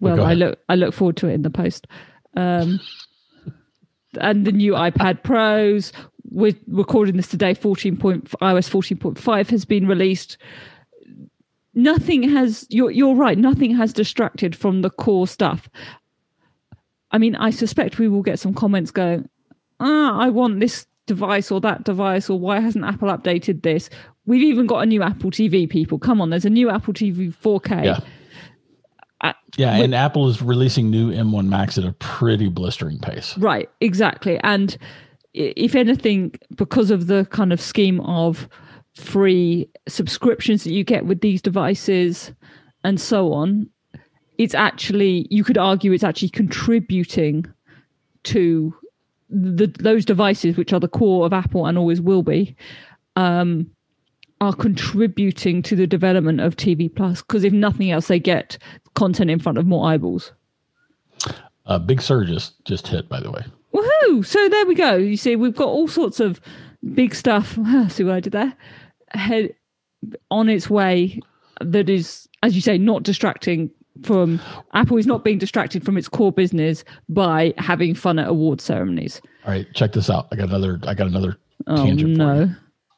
well, 0.01 0.25
I 0.25 0.33
look 0.33 0.59
I 0.71 0.75
look 0.75 0.95
forward 0.95 1.19
to 1.19 1.29
it 1.29 1.35
in 1.35 1.43
the 1.43 1.51
post. 1.51 1.87
Um, 2.35 2.81
and 4.21 4.47
the 4.47 4.53
new 4.53 4.73
iPad 4.73 5.23
Pros. 5.23 5.93
we're 6.31 6.55
recording 6.67 7.17
this 7.17 7.29
today, 7.29 7.55
14. 7.55 7.97
Point, 7.97 8.31
iOS 8.43 8.71
14.5 8.71 9.51
has 9.51 9.65
been 9.65 9.87
released. 9.87 10.39
Nothing 11.75 12.23
has. 12.23 12.67
You're 12.71 12.91
you're 12.91 13.15
right. 13.15 13.37
Nothing 13.37 13.75
has 13.77 13.93
distracted 13.93 14.57
from 14.57 14.81
the 14.81 14.91
core 14.91 15.27
stuff. 15.27 15.69
I 17.11 17.19
mean, 17.19 17.37
I 17.37 17.51
suspect 17.51 17.99
we 17.99 18.09
will 18.09 18.23
get 18.23 18.39
some 18.39 18.55
comments 18.55 18.91
going, 18.91 19.29
ah, 19.81 20.19
I 20.19 20.31
want 20.31 20.61
this 20.61 20.87
device 21.13 21.51
or 21.51 21.61
that 21.61 21.85
device, 21.85 22.31
or 22.31 22.39
why 22.39 22.61
hasn't 22.61 22.85
Apple 22.85 23.09
updated 23.09 23.63
this? 23.63 23.91
We've 24.25 24.43
even 24.43 24.67
got 24.67 24.79
a 24.79 24.87
new 24.87 25.03
Apple 25.03 25.31
TV, 25.31 25.69
people. 25.69 25.99
Come 25.99 26.21
on, 26.21 26.31
there's 26.31 26.47
a 26.47 26.51
new 26.51 26.71
Apple 26.71 26.95
TV 26.95 27.35
4K. 27.35 27.85
Yeah. 27.85 28.01
Uh, 29.21 29.33
yeah, 29.57 29.77
and 29.77 29.95
Apple 29.95 30.29
is 30.29 30.43
releasing 30.43 30.91
new 30.91 31.13
M1 31.13 31.47
Max 31.47 31.79
at 31.79 31.85
a 31.85 31.93
pretty 31.93 32.49
blistering 32.49 32.99
pace. 32.99 33.37
Right, 33.39 33.69
exactly. 33.81 34.41
And 34.43 34.77
if 35.35 35.75
anything, 35.75 36.35
because 36.57 36.91
of 36.91 37.07
the 37.07 37.27
kind 37.27 37.53
of 37.53 37.61
scheme 37.61 38.01
of 38.01 38.49
free 38.97 39.69
subscriptions 39.87 40.65
that 40.65 40.73
you 40.73 40.83
get 40.83 41.07
with 41.07 41.21
these 41.21 41.41
devices 41.41 42.33
and 42.85 43.01
so 43.01 43.33
on, 43.33 43.69
it's 44.39 44.55
actually, 44.55 45.27
you 45.31 45.45
could 45.45 45.59
argue 45.59 45.93
it's 45.93 46.05
actually 46.05 46.31
contributing 46.31 47.47
to 48.25 48.75
the 49.33 49.67
those 49.79 50.05
devices, 50.05 50.57
which 50.57 50.73
are 50.73 50.81
the 50.81 50.89
core 50.89 51.27
of 51.27 51.33
Apple 51.33 51.67
and 51.67 51.79
always 51.79 52.01
will 52.01 52.23
be, 52.23 52.55
um, 53.17 53.67
are 54.41 54.53
contributing 54.53 55.63
to 55.63 55.75
the 55.75 55.87
development 55.87 56.41
of 56.41 56.57
TV 56.57 56.95
Plus. 56.95 57.23
Because 57.23 57.45
if 57.45 57.53
nothing 57.53 57.91
else, 57.91 58.09
they 58.09 58.19
get 58.19 58.59
content 58.95 59.31
in 59.31 59.39
front 59.39 59.59
of 59.59 59.67
more 59.67 59.87
eyeballs. 59.87 60.33
A 61.67 61.79
big 61.79 62.03
surge 62.03 62.29
just, 62.29 62.65
just 62.65 62.89
hit, 62.89 63.09
by 63.09 63.21
the 63.21 63.31
way. 63.31 63.43
Woohoo! 63.73 64.27
So 64.27 64.49
there 64.49 64.67
we 64.67 64.75
go. 64.75 64.97
You 64.97 65.17
see, 65.17 65.37
we've 65.37 65.55
got 65.55 65.69
all 65.69 65.89
sorts 65.89 66.21
of 66.21 66.41
big 66.93 67.15
stuff. 67.15 67.53
See 67.89 68.05
what 68.05 68.15
I 68.15 68.21
did 68.21 68.33
there? 68.33 68.55
Head 69.11 69.55
on 70.31 70.49
its 70.49 70.69
way. 70.69 71.21
That 71.61 71.89
is, 71.89 72.29
as 72.43 72.57
you 72.57 72.61
say, 72.61 72.77
not 72.77 73.05
distracting 73.05 73.71
from 74.03 74.41
Apple 74.75 74.97
is 74.97 75.07
not 75.07 75.25
being 75.25 75.39
distracted 75.39 75.85
from 75.85 75.97
its 75.97 76.09
core 76.09 76.33
business 76.33 76.85
by 77.09 77.53
having 77.59 77.95
fun 77.95 78.19
at 78.19 78.29
award 78.29 78.61
ceremonies. 78.61 79.21
All 79.45 79.53
right, 79.53 79.67
check 79.75 79.93
this 79.93 80.09
out. 80.11 80.29
I 80.33 80.37
got 80.37 80.49
another. 80.49 80.81
I 80.87 80.95
got 80.95 81.07
another 81.09 81.37
Oh 81.67 81.77
tangent. 81.77 82.15
for 82.17 82.19
no. 82.19 82.41
you. 82.41 82.51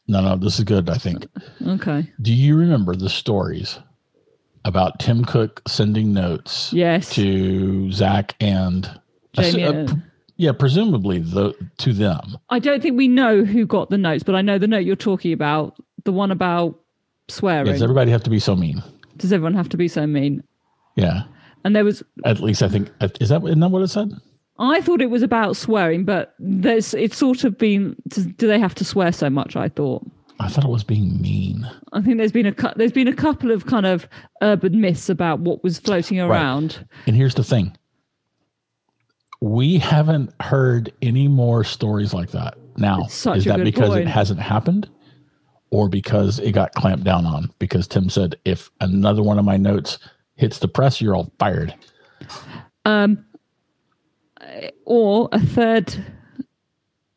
No, 0.07 0.21
no, 0.21 0.37
this 0.37 0.59
is 0.59 0.65
good. 0.65 0.89
I 0.91 0.99
think. 0.99 1.27
Okay. 1.67 2.11
Do 2.21 2.33
you 2.33 2.57
remember 2.57 2.95
the 2.95 3.09
stories 3.09 3.79
about 4.65 4.99
Tim 4.99 5.25
Cook 5.25 5.63
sending 5.67 6.13
notes 6.13 6.73
Yes. 6.73 7.11
to 7.15 7.91
Zach 7.93 8.35
and 8.41 8.89
Jamie, 9.35 9.65
uh, 9.65 9.73
uh, 9.73 9.87
p- 9.89 10.01
yeah, 10.37 10.53
presumably 10.53 11.19
the 11.19 11.55
to 11.79 11.93
them. 11.93 12.37
I 12.51 12.59
don't 12.59 12.83
think 12.83 12.97
we 12.97 13.09
know 13.09 13.45
who 13.45 13.67
got 13.67 13.91
the 13.91 13.99
notes, 13.99 14.23
but 14.23 14.35
I 14.35 14.43
know 14.43 14.59
the 14.59 14.67
note 14.69 14.85
you're 14.85 14.97
talking 14.97 15.33
about, 15.33 15.77
the 16.05 16.13
one 16.13 16.31
about 16.31 16.79
swearing. 17.29 17.67
Does 17.67 17.83
everybody 17.83 18.11
have 18.11 18.23
to 18.25 18.31
be 18.31 18.39
so 18.39 18.55
mean? 18.57 18.83
Does 19.17 19.33
everyone 19.33 19.55
have 19.55 19.69
to 19.71 19.77
be 19.77 19.89
so 19.89 20.07
mean? 20.07 20.43
Yeah, 20.97 21.23
And 21.65 21.75
there 21.75 21.85
was 21.85 22.03
at 22.25 22.41
least 22.41 22.63
I 22.63 22.69
think 22.69 22.91
is 23.21 23.29
that 23.29 23.43
isn't 23.45 23.61
that 23.61 23.69
what 23.69 23.83
it 23.83 23.89
said? 23.89 24.13
I 24.59 24.81
thought 24.81 25.03
it 25.03 25.11
was 25.11 25.23
about 25.23 25.57
swearing, 25.57 26.05
but 26.05 26.35
there's 26.39 26.95
it's 26.95 27.17
sort 27.17 27.45
of 27.45 27.59
been 27.59 27.97
do 28.09 28.47
they 28.47 28.59
have 28.59 28.75
to 28.77 28.85
swear 28.85 29.13
so 29.13 29.29
much, 29.29 29.57
I 29.57 29.69
thought. 29.69 30.07
I 30.41 30.49
thought 30.49 30.65
it 30.65 30.71
was 30.71 30.85
being 30.85 31.21
mean. 31.21 31.69
I 31.93 32.01
think 32.01 32.19
there's 32.19 32.33
been 32.33 32.47
a 32.47 32.75
there's 32.77 32.93
been 32.93 33.09
a 33.09 33.15
couple 33.15 33.51
of 33.51 33.67
kind 33.67 33.87
of 33.87 34.09
urban 34.43 34.81
myths 34.81 35.09
about 35.09 35.41
what 35.41 35.63
was 35.63 35.79
floating 35.79 36.21
around. 36.21 36.87
And 37.07 37.17
here's 37.17 37.35
the 37.35 37.45
thing. 37.45 37.77
We 39.41 39.79
haven't 39.79 40.33
heard 40.41 40.93
any 41.03 41.29
more 41.29 41.65
stories 41.65 42.15
like 42.15 42.31
that. 42.31 42.57
Now, 42.77 43.05
is 43.07 43.23
that 43.23 43.63
because 43.63 43.91
point. 43.91 44.03
it 44.03 44.09
hasn't 44.09 44.41
happened 44.41 44.89
or 45.71 45.89
because 45.89 46.39
it 46.39 46.53
got 46.53 46.73
clamped 46.75 47.05
down 47.05 47.27
on? 47.27 47.51
Because 47.59 47.87
Tim 47.87 48.09
said, 48.09 48.37
if 48.45 48.71
another 48.81 49.23
one 49.23 49.39
of 49.39 49.45
my 49.45 49.57
notes 49.57 49.99
hits 50.37 50.59
the 50.59 50.69
press, 50.69 51.01
you're 51.01 51.15
all 51.15 51.33
fired. 51.39 51.75
Um, 52.85 53.25
or 54.85 55.29
a 55.33 55.41
third, 55.41 55.95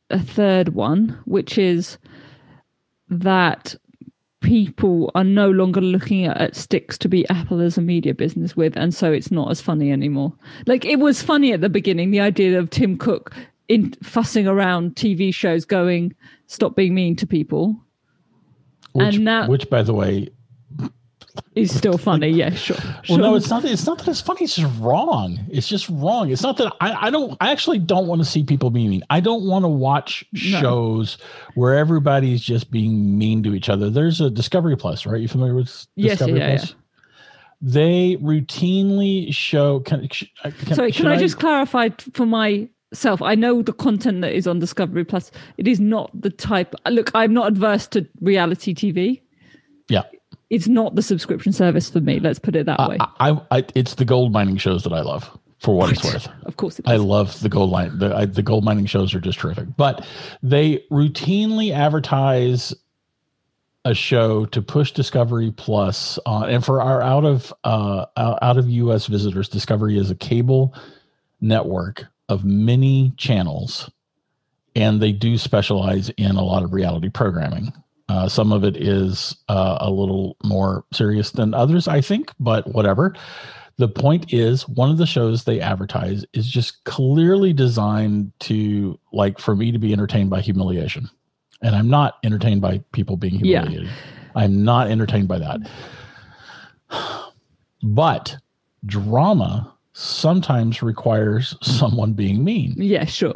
a 0.09 0.19
third 0.19 0.69
one, 0.69 1.19
which 1.25 1.57
is 1.57 1.97
that 3.09 3.75
people 4.41 5.11
are 5.15 5.23
no 5.23 5.49
longer 5.49 5.81
looking 5.81 6.25
at, 6.25 6.37
at 6.39 6.55
sticks 6.55 6.97
to 6.99 7.09
be 7.09 7.27
Apple 7.29 7.59
as 7.59 7.77
a 7.77 7.81
media 7.81 8.13
business 8.13 8.55
with, 8.55 8.77
and 8.77 8.93
so 8.93 9.11
it's 9.11 9.31
not 9.31 9.49
as 9.51 9.59
funny 9.61 9.91
anymore. 9.91 10.33
Like 10.65 10.85
it 10.85 10.99
was 10.99 11.21
funny 11.21 11.51
at 11.53 11.61
the 11.61 11.69
beginning, 11.69 12.11
the 12.11 12.19
idea 12.21 12.57
of 12.59 12.69
Tim 12.69 12.97
Cook 12.97 13.33
in 13.67 13.93
fussing 14.03 14.47
around 14.47 14.95
TV 14.95 15.33
shows, 15.33 15.65
going 15.65 16.15
stop 16.45 16.75
being 16.75 16.93
mean 16.95 17.15
to 17.17 17.27
people, 17.27 17.75
Which, 18.93 19.15
And 19.15 19.25
now- 19.25 19.47
which 19.49 19.69
by 19.69 19.83
the 19.83 19.93
way, 19.93 20.29
is 21.55 21.75
still 21.75 21.97
funny. 21.97 22.29
Yeah, 22.29 22.51
sure. 22.51 22.77
well, 23.09 23.17
no, 23.17 23.35
it's 23.35 23.49
not. 23.49 23.65
It's 23.65 23.85
not 23.85 23.97
that 23.99 24.07
it's 24.07 24.21
funny. 24.21 24.41
It's 24.43 24.55
just 24.55 24.71
wrong. 24.79 25.39
It's 25.49 25.67
just 25.67 25.89
wrong. 25.89 26.29
It's 26.29 26.43
not 26.43 26.57
that 26.57 26.73
I, 26.81 27.07
I 27.07 27.09
don't. 27.09 27.35
I 27.41 27.51
actually 27.51 27.79
don't 27.79 28.07
want 28.07 28.21
to 28.21 28.25
see 28.25 28.43
people 28.43 28.69
being 28.69 28.89
mean. 28.89 29.03
I 29.09 29.19
don't 29.19 29.45
want 29.45 29.63
to 29.63 29.69
watch 29.69 30.23
No. 30.33 30.39
shows 30.39 31.17
where 31.55 31.75
everybody's 31.75 32.41
just 32.41 32.71
being 32.71 33.17
mean 33.17 33.43
to 33.43 33.53
each 33.55 33.69
other. 33.69 33.89
There's 33.89 34.21
a 34.21 34.29
Discovery 34.29 34.75
Plus, 34.77 35.05
right? 35.05 35.19
You 35.19 35.27
familiar 35.27 35.55
with 35.55 35.87
Yes, 35.95 36.19
Discovery 36.19 36.39
yeah, 36.39 36.57
Plus? 36.57 36.75
They 37.61 38.17
routinely 38.21 39.33
show. 39.33 39.79
Can, 39.79 40.07
uh, 40.43 40.51
can, 40.51 40.75
Sorry, 40.75 40.91
can 40.91 41.07
I, 41.07 41.17
just 41.17 41.39
clarify 41.39 41.89
for 42.13 42.25
myself? 42.27 43.21
I 43.21 43.33
know 43.33 43.63
the 43.63 43.73
content 43.73 44.21
that 44.21 44.33
is 44.33 44.45
on 44.45 44.59
Discovery 44.59 45.03
Plus. 45.03 45.31
It 45.57 45.67
is 45.67 45.79
not 45.79 46.11
the 46.19 46.29
type. 46.29 46.75
Look, 46.87 47.09
I'm 47.15 47.33
not 47.33 47.47
adverse 47.47 47.87
to 47.87 48.07
reality 48.21 48.75
TV. 48.75 49.21
It's 50.49 50.67
not 50.67 50.95
the 50.95 51.01
subscription 51.01 51.51
service 51.51 51.89
for 51.89 51.99
me. 51.99 52.19
Let's 52.19 52.39
put 52.39 52.55
it 52.55 52.65
that 52.67 52.79
way. 52.79 52.97
I, 52.99 53.31
I, 53.31 53.41
I. 53.51 53.65
It's 53.75 53.95
the 53.95 54.05
gold 54.05 54.31
mining 54.31 54.57
shows 54.57 54.83
that 54.83 54.93
I 54.93 55.01
love. 55.01 55.29
For 55.59 55.75
what 55.75 55.91
it's 55.91 56.03
worth. 56.03 56.27
of 56.45 56.57
course, 56.57 56.77
it 56.77 56.87
I 56.87 56.97
love 56.97 57.39
the 57.41 57.49
gold 57.49 57.71
line. 57.71 57.97
The 57.97 58.15
I, 58.15 58.25
the 58.25 58.43
gold 58.43 58.63
mining 58.63 58.85
shows 58.85 59.15
are 59.15 59.19
just 59.19 59.39
terrific. 59.39 59.75
But 59.75 60.05
they 60.43 60.83
routinely 60.91 61.73
advertise 61.73 62.75
a 63.83 63.95
show 63.95 64.45
to 64.47 64.61
push 64.61 64.91
Discovery 64.91 65.51
Plus 65.51 66.19
on, 66.27 66.49
and 66.49 66.63
for 66.63 66.81
our 66.81 67.01
out 67.01 67.25
of 67.25 67.51
uh, 67.63 68.05
out 68.15 68.57
of 68.57 68.69
U.S. 68.69 69.07
visitors, 69.07 69.49
Discovery 69.49 69.97
is 69.97 70.11
a 70.11 70.15
cable 70.15 70.75
network 71.41 72.05
of 72.29 72.45
many 72.45 73.13
channels, 73.17 73.89
and 74.75 75.01
they 75.01 75.11
do 75.11 75.39
specialize 75.39 76.09
in 76.09 76.35
a 76.35 76.43
lot 76.43 76.63
of 76.63 76.71
reality 76.71 77.09
programming. 77.09 77.73
Uh, 78.09 78.29
some 78.29 78.51
of 78.53 78.63
it 78.63 78.77
is 78.77 79.35
uh, 79.49 79.77
a 79.81 79.91
little 79.91 80.37
more 80.43 80.85
serious 80.93 81.31
than 81.31 81.53
others, 81.53 81.87
I 81.87 81.99
think, 82.01 82.31
but 82.39 82.67
whatever. 82.73 83.13
The 83.77 83.87
point 83.89 84.33
is, 84.33 84.67
one 84.67 84.89
of 84.89 84.97
the 84.97 85.05
shows 85.05 85.43
they 85.43 85.59
advertise 85.59 86.25
is 86.33 86.47
just 86.47 86.83
clearly 86.85 87.53
designed 87.53 88.31
to, 88.41 88.97
like, 89.11 89.39
for 89.39 89.55
me 89.55 89.71
to 89.71 89.77
be 89.77 89.93
entertained 89.93 90.29
by 90.29 90.41
humiliation. 90.41 91.09
And 91.61 91.75
I'm 91.75 91.89
not 91.89 92.15
entertained 92.23 92.61
by 92.61 92.79
people 92.91 93.17
being 93.17 93.35
Yeah. 93.43 93.61
humiliated. 93.61 93.89
I'm 94.35 94.63
not 94.63 94.87
entertained 94.89 95.27
by 95.27 95.39
that. 95.39 95.59
But 97.83 98.37
drama 98.85 99.73
sometimes 99.93 100.81
requires 100.81 101.55
someone 101.61 102.13
being 102.13 102.43
mean. 102.43 102.73
Yeah, 102.77 103.05
sure. 103.05 103.35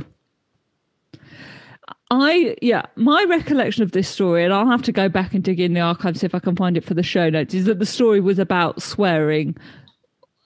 I 2.11 2.57
yeah, 2.61 2.83
my 2.97 3.25
recollection 3.29 3.83
of 3.83 3.93
this 3.93 4.07
story, 4.07 4.43
and 4.43 4.53
I'll 4.53 4.67
have 4.69 4.81
to 4.83 4.91
go 4.91 5.07
back 5.07 5.33
and 5.33 5.41
dig 5.41 5.61
in 5.61 5.73
the 5.73 5.79
archives 5.79 6.19
see 6.19 6.25
if 6.25 6.35
I 6.35 6.39
can 6.39 6.57
find 6.57 6.75
it 6.75 6.83
for 6.83 6.93
the 6.93 7.03
show 7.03 7.29
notes, 7.29 7.53
is 7.53 7.65
that 7.65 7.79
the 7.79 7.85
story 7.85 8.19
was 8.19 8.37
about 8.37 8.81
swearing, 8.81 9.55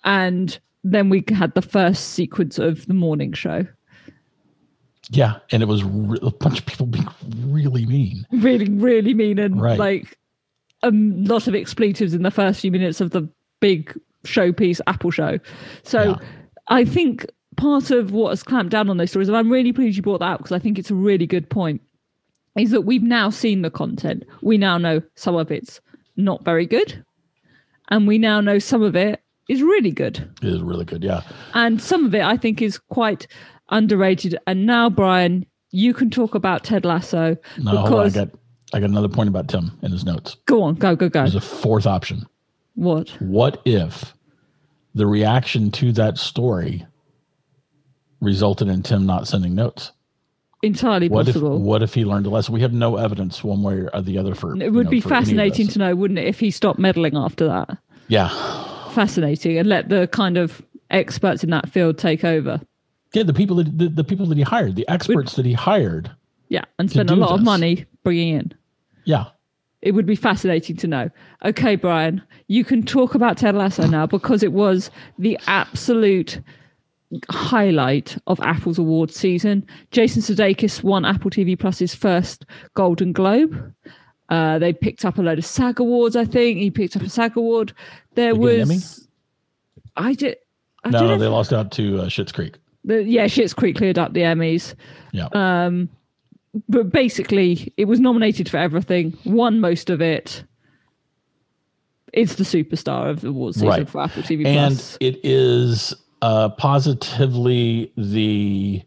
and 0.04 0.58
then 0.84 1.10
we 1.10 1.24
had 1.30 1.56
the 1.56 1.64
first 1.64 2.10
sequence 2.12 2.60
of 2.60 2.86
the 2.86 2.94
morning 2.94 3.34
show. 3.34 3.66
Yeah. 5.10 5.38
And 5.52 5.64
it 5.64 5.66
was 5.68 5.84
re- 5.84 6.20
a 6.22 6.30
bunch 6.32 6.60
of 6.60 6.66
people 6.68 6.86
being 6.86 7.08
really 7.48 7.86
mean. 7.88 8.26
Really, 8.32 8.70
really 8.70 9.16
mean 9.16 9.40
and 9.40 9.60
Right. 9.60 9.78
like 9.80 10.18
um, 10.84 11.24
a 11.26 11.30
lot 11.34 11.48
of 11.48 11.56
expletives 11.56 12.14
in 12.14 12.22
the 12.22 12.32
first 12.32 12.62
few 12.62 12.72
minutes 12.72 13.02
of 13.02 13.12
the 13.12 13.28
big 13.60 14.00
showpiece 14.24 14.82
Apple 14.88 15.12
show. 15.12 15.40
So 15.84 16.04
Yeah. 16.04 16.16
I 16.68 16.86
think 16.86 17.26
part 17.58 17.92
of 17.92 18.12
what 18.12 18.30
has 18.30 18.44
clamped 18.44 18.72
down 18.72 18.90
on 18.90 18.98
those 18.98 19.10
stories, 19.12 19.28
and 19.28 19.38
I'm 19.38 19.52
really 19.52 19.74
pleased 19.74 19.98
you 19.98 20.04
brought 20.04 20.20
that 20.20 20.34
up 20.34 20.40
because 20.40 20.52
I 20.52 20.60
think 20.60 20.80
it's 20.80 20.92
a 20.92 20.96
really 20.96 21.28
good 21.28 21.50
point, 21.50 21.82
is 22.58 22.72
that 22.72 22.82
we've 22.82 23.04
now 23.04 23.30
seen 23.30 23.62
the 23.62 23.70
content. 23.70 24.24
We 24.42 24.58
now 24.58 24.78
know 24.78 25.02
some 25.16 25.36
of 25.36 25.52
it's 25.52 25.80
not 26.18 26.44
very 26.44 26.66
good, 26.66 27.04
and 27.90 28.08
we 28.08 28.18
now 28.18 28.42
know 28.42 28.60
some 28.60 28.82
of 28.82 28.96
it 28.96 29.22
is 29.50 29.62
really 29.62 29.92
good. 29.92 30.18
It 30.42 30.50
is 30.50 30.62
really 30.62 30.86
good. 30.86 31.04
Yeah. 31.04 31.22
And 31.54 31.82
some 31.82 32.06
of 32.06 32.16
it 32.16 32.24
I 32.24 32.38
think 32.38 32.62
is 32.62 32.78
quite 32.78 33.28
underrated. 33.70 34.38
And 34.48 34.66
now, 34.66 34.90
Brian, 34.90 35.46
you 35.72 35.94
can 35.94 36.10
talk 36.10 36.36
about 36.36 36.64
Ted 36.64 36.86
Lasso 36.86 37.38
No, 37.58 37.78
on. 37.78 38.06
I 38.06 38.10
got, 38.10 38.30
I 38.74 38.80
got 38.80 38.90
another 38.90 39.10
point 39.10 39.30
about 39.30 39.48
Tim 39.48 39.78
in 39.82 39.92
his 39.92 40.06
notes. 40.06 40.38
go 40.46 40.64
on, 40.64 40.76
go, 40.76 40.96
go, 40.96 41.10
go. 41.10 41.22
There's 41.22 41.36
a 41.36 41.42
fourth 41.42 41.86
option. 41.86 42.26
What? 42.76 43.10
What 43.20 43.62
if 43.66 44.14
the 44.96 45.06
reaction 45.06 45.72
to 45.72 45.92
that 45.94 46.18
story 46.18 46.86
resulted 48.22 48.68
in 48.68 48.82
Tim 48.84 49.06
not 49.06 49.28
sending 49.28 49.56
notes? 49.56 49.92
entirely 50.64 51.10
What 51.10 51.28
if 51.28 51.36
possible. 51.36 51.60
what 51.60 51.84
if 51.84 51.94
he 51.94 52.06
learned 52.06 52.26
a 52.26 52.30
lesson? 52.30 52.54
We 52.54 52.62
have 52.62 52.74
no 52.74 52.96
evidence 52.98 53.44
one 53.44 53.62
way 53.62 53.88
or 53.94 54.02
the 54.02 54.18
other 54.18 54.34
for. 54.34 54.60
it 54.60 54.74
would 54.74 54.90
be 54.90 55.00
fascinating 55.02 55.68
To, 55.68 55.80
know, 55.80 55.96
wouldn't 55.96 56.18
it, 56.18 56.26
if 56.28 56.40
he 56.40 56.50
stopped 56.50 56.80
meddling 56.80 57.16
after 57.16 57.46
that? 57.48 57.78
yeah, 58.08 58.30
Fascinating, 58.94 59.58
and 59.60 59.68
let 59.70 59.90
the 59.90 60.08
kind 60.08 60.38
of 60.38 60.62
experts 60.90 61.44
in 61.44 61.50
that 61.52 61.70
field 61.70 61.98
take 61.98 62.24
over. 62.24 62.62
yeah. 63.14 63.24
The 63.24 63.34
people 63.34 63.58
that 63.58 63.78
the, 63.78 63.90
the 63.90 64.04
people 64.04 64.26
that 64.28 64.38
he 64.38 64.44
hired, 64.44 64.76
the 64.76 64.88
experts 64.88 65.36
that 65.36 65.46
he 65.46 65.54
hired. 65.54 66.10
Yeah, 66.50 66.64
and 66.80 66.90
spend 66.90 67.10
a 67.12 67.16
lot 67.16 67.32
of 67.32 67.44
money 67.44 67.86
bringing 68.04 68.30
in. 68.36 68.54
Yeah, 69.04 69.26
It 69.82 69.92
would 69.92 70.06
be 70.06 70.16
fascinating 70.16 70.78
to 70.78 70.88
know. 70.88 71.10
Okay, 71.44 71.76
Brian, 71.76 72.22
you 72.48 72.64
can 72.64 72.84
talk 72.84 73.14
about 73.16 73.38
Ted 73.38 73.54
Lasso 73.56 73.86
now 73.86 74.06
because 74.08 74.42
it 74.44 74.54
was 74.54 74.90
the 75.20 75.38
absolute 75.48 76.40
highlight 77.30 78.18
of 78.28 78.40
Apple's 78.42 78.78
award 78.78 79.12
season. 79.12 79.66
Jason 79.92 80.22
Sudeikis 80.22 80.84
won 80.84 81.06
Apple 81.06 81.32
TV 81.32 81.58
Plus's 81.58 81.94
first 81.96 82.46
Golden 82.74 83.12
Globe. 83.14 83.74
Uh, 84.30 84.58
they 84.60 84.74
picked 84.74 85.06
up 85.06 85.18
a 85.18 85.22
load 85.22 85.38
of 85.38 85.46
SAG 85.46 85.80
awards. 85.80 86.16
I 86.16 86.26
think 86.26 86.58
he 86.60 86.72
picked 86.72 86.96
up 86.96 87.04
a 87.04 87.10
SAG 87.10 87.38
award. 87.38 87.74
There 88.16 88.34
They 88.34 88.40
get 88.40 88.54
an 88.56 88.62
Emmy? 88.62 88.76
was. 88.76 89.08
I 89.96 90.14
did. 90.14 90.38
I 90.84 90.90
no, 90.90 91.18
they 91.18 91.28
lost 91.28 91.54
out 91.54 91.72
to 91.74 92.00
uh, 92.02 92.06
Schitt's 92.06 92.32
Creek. 92.32 92.56
the, 92.84 93.04
yeah, 93.04 93.26
Schitt's 93.26 93.54
Creek 93.54 93.76
cleared 93.78 93.98
up 93.98 94.14
the 94.14 94.22
Emmys. 94.22 94.74
Yeah, 95.14 95.28
Um, 95.34 95.90
but 96.70 96.92
basically, 96.92 97.74
it 97.78 97.86
was 97.86 98.00
nominated 98.00 98.50
for 98.50 98.58
everything, 98.58 99.18
won 99.26 99.60
most 99.60 99.90
of 99.90 100.02
it. 100.02 100.44
It's 102.14 102.36
the 102.36 102.44
superstar 102.44 103.10
of 103.10 103.22
the 103.22 103.30
awards 103.30 103.58
season 103.58 103.68
Right. 103.70 103.90
for 103.90 104.02
Apple 104.02 104.24
TV 104.24 104.46
and 104.46 104.76
Plus. 104.76 104.98
it 105.02 105.20
is 105.24 105.94
uh, 106.26 106.50
positively 106.50 107.92
the, 107.98 108.82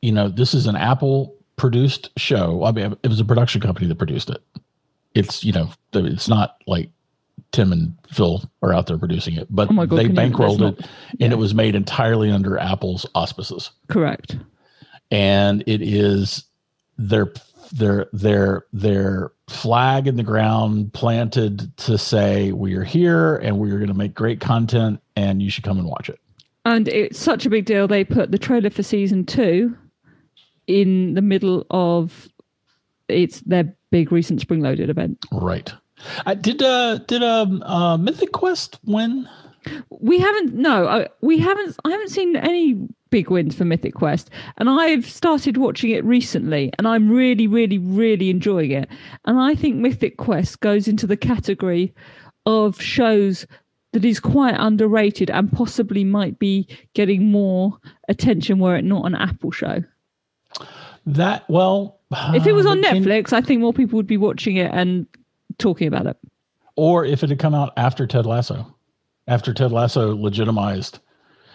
you 0.00 0.12
know, 0.12 0.28
this 0.28 0.54
is 0.54 0.66
an 0.68 0.76
Apple 0.76 1.34
produced 1.56 2.10
show. 2.16 2.62
I 2.62 2.70
mean, 2.70 2.96
it 3.02 3.08
was 3.08 3.18
a 3.18 3.24
production 3.24 3.60
company 3.60 3.88
that 3.88 3.96
produced 3.96 4.30
it. 4.30 4.42
It's 5.14 5.42
you 5.42 5.52
know, 5.52 5.70
it's 5.92 6.28
not 6.28 6.62
like 6.68 6.90
Tim 7.50 7.72
and 7.72 7.96
Phil 8.12 8.44
are 8.62 8.72
out 8.72 8.86
there 8.86 8.96
producing 8.98 9.34
it, 9.34 9.48
but 9.50 9.68
Oh 9.72 9.74
God, 9.86 9.90
they 9.98 10.04
can 10.04 10.14
you- 10.14 10.20
bankrolled 10.20 10.56
it, 10.60 10.78
not- 10.80 10.88
and 11.20 11.32
it 11.32 11.36
was 11.36 11.52
made 11.52 11.74
entirely 11.74 12.30
under 12.30 12.58
Apple's 12.58 13.06
auspices. 13.14 13.70
Correct. 13.88 14.36
and 15.10 15.64
it 15.66 15.82
is 15.82 16.44
their 16.98 17.32
their 17.72 18.06
their 18.12 18.66
their 18.72 19.32
flag 19.48 20.06
in 20.06 20.14
the 20.16 20.22
ground 20.22 20.92
planted 20.92 21.76
to 21.78 21.98
say 21.98 22.52
we 22.52 22.74
are 22.74 22.84
here 22.84 23.36
and 23.36 23.58
we 23.58 23.70
are 23.72 23.78
going 23.78 23.88
to 23.88 23.94
make 23.94 24.14
great 24.14 24.38
content 24.40 25.00
and 25.16 25.42
you 25.42 25.50
should 25.50 25.64
come 25.64 25.78
and 25.78 25.88
watch 25.88 26.08
it. 26.08 26.20
And 26.66 26.88
it's 26.88 27.20
such 27.20 27.46
a 27.46 27.50
big 27.50 27.64
deal. 27.64 27.86
They 27.86 28.02
put 28.02 28.32
the 28.32 28.38
trailer 28.38 28.70
for 28.70 28.82
season 28.82 29.24
two 29.24 29.76
in 30.66 31.14
the 31.14 31.22
middle 31.22 31.64
of 31.70 32.28
it's 33.08 33.38
their 33.42 33.72
big 33.92 34.10
recent 34.10 34.40
spring 34.40 34.62
loaded 34.62 34.90
event. 34.90 35.16
Right. 35.30 35.72
I 36.26 36.34
did 36.34 36.60
uh 36.62 36.98
did 37.06 37.22
um 37.22 37.62
uh 37.62 37.96
Mythic 37.96 38.32
Quest 38.32 38.80
win? 38.84 39.28
We 39.90 40.18
haven't 40.18 40.54
no, 40.54 40.86
uh, 40.86 41.08
we 41.20 41.38
haven't. 41.38 41.76
I 41.84 41.90
haven't 41.90 42.10
seen 42.10 42.34
any 42.34 42.76
big 43.10 43.30
wins 43.30 43.54
for 43.54 43.64
Mythic 43.64 43.94
Quest, 43.94 44.30
and 44.58 44.68
I've 44.68 45.06
started 45.06 45.56
watching 45.58 45.90
it 45.90 46.04
recently, 46.04 46.72
and 46.78 46.88
I'm 46.88 47.08
really, 47.08 47.46
really, 47.46 47.78
really 47.78 48.28
enjoying 48.28 48.72
it. 48.72 48.88
And 49.24 49.38
I 49.38 49.54
think 49.54 49.76
Mythic 49.76 50.16
Quest 50.16 50.60
goes 50.60 50.88
into 50.88 51.06
the 51.06 51.16
category 51.16 51.94
of 52.44 52.80
shows 52.80 53.46
that 53.96 54.04
is 54.04 54.20
quite 54.20 54.54
underrated 54.58 55.30
and 55.30 55.50
possibly 55.50 56.04
might 56.04 56.38
be 56.38 56.68
getting 56.92 57.30
more 57.30 57.78
attention 58.10 58.58
were 58.58 58.76
it 58.76 58.84
not 58.84 59.06
an 59.06 59.14
Apple 59.14 59.50
show. 59.50 59.82
That 61.06 61.48
well 61.48 61.98
If 62.34 62.46
it 62.46 62.52
was 62.52 62.66
on 62.66 62.82
Netflix, 62.82 63.32
I 63.32 63.40
think 63.40 63.60
more 63.62 63.72
people 63.72 63.96
would 63.96 64.06
be 64.06 64.18
watching 64.18 64.56
it 64.56 64.70
and 64.72 65.06
talking 65.58 65.88
about 65.88 66.06
it. 66.06 66.16
or 66.76 67.06
if 67.06 67.22
it 67.24 67.30
had 67.30 67.38
come 67.38 67.54
out 67.54 67.72
after 67.78 68.06
Ted 68.06 68.26
Lasso. 68.26 68.66
After 69.28 69.54
Ted 69.54 69.72
Lasso 69.72 70.14
legitimized 70.14 70.98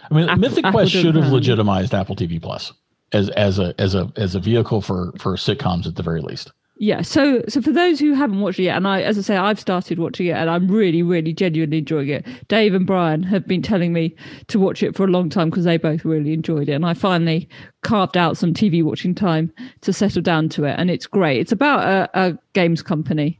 I 0.09 0.13
mean 0.15 0.27
Apple- 0.29 0.39
Mythic 0.41 0.65
Apple 0.65 0.79
Quest 0.79 0.91
should 0.93 1.13
have 1.15 1.25
have- 1.25 1.33
legitimized 1.33 1.93
Apple 1.93 2.15
TV 2.15 2.41
Plus 2.41 2.73
as 3.13 3.29
as 3.31 3.59
a 3.59 3.75
as 3.79 3.93
a 3.93 4.11
as 4.17 4.33
a 4.33 4.39
vehicle 4.39 4.81
for 4.81 5.13
for 5.19 5.35
sitcoms 5.35 5.85
at 5.85 5.95
the 5.95 6.01
very 6.03 6.21
least. 6.21 6.51
Yeah, 6.81 7.03
so 7.03 7.43
so 7.47 7.61
for 7.61 7.71
those 7.71 7.99
who 7.99 8.15
haven't 8.15 8.41
watched 8.41 8.57
it 8.57 8.63
yet, 8.63 8.75
and 8.75 8.87
I, 8.87 9.03
as 9.03 9.15
I 9.15 9.21
say, 9.21 9.37
I've 9.37 9.59
started 9.59 9.99
watching 9.99 10.25
it, 10.25 10.31
and 10.31 10.49
I'm 10.49 10.67
really, 10.67 11.03
really 11.03 11.31
genuinely 11.31 11.77
enjoying 11.77 12.09
it. 12.09 12.25
Dave 12.47 12.73
and 12.73 12.87
Brian 12.87 13.21
have 13.21 13.45
been 13.45 13.61
telling 13.61 13.93
me 13.93 14.15
to 14.47 14.57
watch 14.57 14.81
it 14.81 14.95
for 14.95 15.03
a 15.03 15.07
long 15.07 15.29
time 15.29 15.51
because 15.51 15.65
they 15.65 15.77
both 15.77 16.03
really 16.03 16.33
enjoyed 16.33 16.69
it, 16.69 16.71
and 16.71 16.83
I 16.83 16.95
finally 16.95 17.47
carved 17.83 18.17
out 18.17 18.35
some 18.35 18.51
TV 18.51 18.83
watching 18.83 19.13
time 19.13 19.53
to 19.81 19.93
settle 19.93 20.23
down 20.23 20.49
to 20.49 20.63
it, 20.63 20.73
and 20.79 20.89
it's 20.89 21.05
great. 21.05 21.39
It's 21.39 21.51
about 21.51 21.87
a, 21.87 22.19
a 22.19 22.37
games 22.53 22.81
company. 22.81 23.39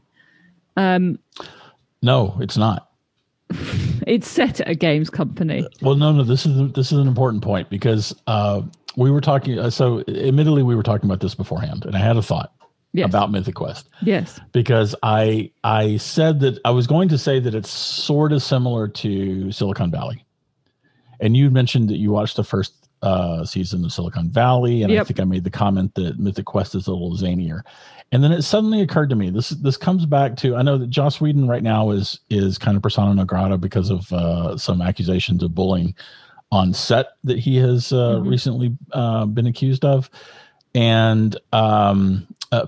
Um, 0.76 1.18
No, 2.00 2.38
it's 2.40 2.56
not. 2.56 2.92
it's 4.06 4.28
set 4.28 4.60
at 4.60 4.68
a 4.68 4.76
games 4.76 5.10
company. 5.10 5.66
Well, 5.80 5.96
no, 5.96 6.12
no. 6.12 6.22
This 6.22 6.46
is 6.46 6.72
this 6.74 6.92
is 6.92 6.98
an 6.98 7.08
important 7.08 7.42
point 7.42 7.70
because 7.70 8.14
uh, 8.28 8.62
we 8.96 9.10
were 9.10 9.20
talking. 9.20 9.58
Uh, 9.58 9.68
so, 9.68 10.04
admittedly, 10.06 10.62
we 10.62 10.76
were 10.76 10.84
talking 10.84 11.10
about 11.10 11.18
this 11.18 11.34
beforehand, 11.34 11.84
and 11.84 11.96
I 11.96 11.98
had 11.98 12.16
a 12.16 12.22
thought 12.22 12.52
Yes, 12.92 13.08
about 13.08 13.30
Mythic 13.30 13.54
Quest 13.54 13.88
yes, 14.02 14.38
because 14.52 14.94
I 15.02 15.50
I 15.64 15.96
said 15.96 16.40
that 16.40 16.58
I 16.64 16.70
was 16.70 16.86
going 16.86 17.08
to 17.08 17.16
say 17.18 17.40
that 17.40 17.54
it's 17.54 17.70
sort 17.70 18.32
of 18.32 18.42
similar 18.42 18.86
to 18.88 19.50
Silicon 19.50 19.90
Valley, 19.90 20.24
and 21.20 21.36
you 21.36 21.50
mentioned 21.50 21.88
that 21.88 21.96
you 21.96 22.10
watched 22.10 22.36
the 22.36 22.44
first 22.44 22.74
uh, 23.02 23.44
season 23.44 23.84
of 23.84 23.92
Silicon 23.92 24.30
Valley, 24.30 24.82
and 24.82 24.92
I 24.92 25.04
think 25.04 25.20
I 25.20 25.24
made 25.24 25.44
the 25.44 25.50
comment 25.50 25.94
that 25.94 26.18
Mythic 26.18 26.44
Quest 26.44 26.74
is 26.74 26.86
a 26.86 26.92
little 26.92 27.16
zanier. 27.16 27.62
And 28.12 28.22
then 28.22 28.30
it 28.30 28.42
suddenly 28.42 28.82
occurred 28.82 29.08
to 29.08 29.16
me 29.16 29.30
this 29.30 29.48
this 29.48 29.78
comes 29.78 30.04
back 30.04 30.36
to 30.36 30.54
I 30.54 30.60
know 30.62 30.76
that 30.76 30.90
Joss 30.90 31.18
Whedon 31.18 31.48
right 31.48 31.62
now 31.62 31.90
is 31.90 32.20
is 32.28 32.58
kind 32.58 32.76
of 32.76 32.82
persona 32.82 33.14
non 33.14 33.26
grata 33.26 33.56
because 33.56 33.88
of 33.90 34.12
uh, 34.12 34.56
some 34.58 34.82
accusations 34.82 35.42
of 35.42 35.54
bullying 35.54 35.94
on 36.50 36.74
set 36.74 37.06
that 37.24 37.38
he 37.38 37.56
has 37.56 37.90
uh, 37.90 38.18
Mhm. 38.20 38.28
recently 38.28 38.76
uh, 38.92 39.24
been 39.24 39.46
accused 39.46 39.86
of, 39.86 40.10
and 40.74 41.38
um, 41.54 42.26
uh, 42.52 42.66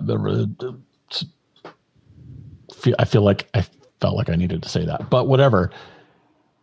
I 2.99 3.05
feel 3.05 3.23
like 3.23 3.49
I 3.55 3.65
felt 4.01 4.17
like 4.17 4.29
I 4.29 4.35
needed 4.35 4.63
to 4.63 4.69
say 4.69 4.85
that, 4.85 5.11
but 5.11 5.29
whatever. 5.29 5.71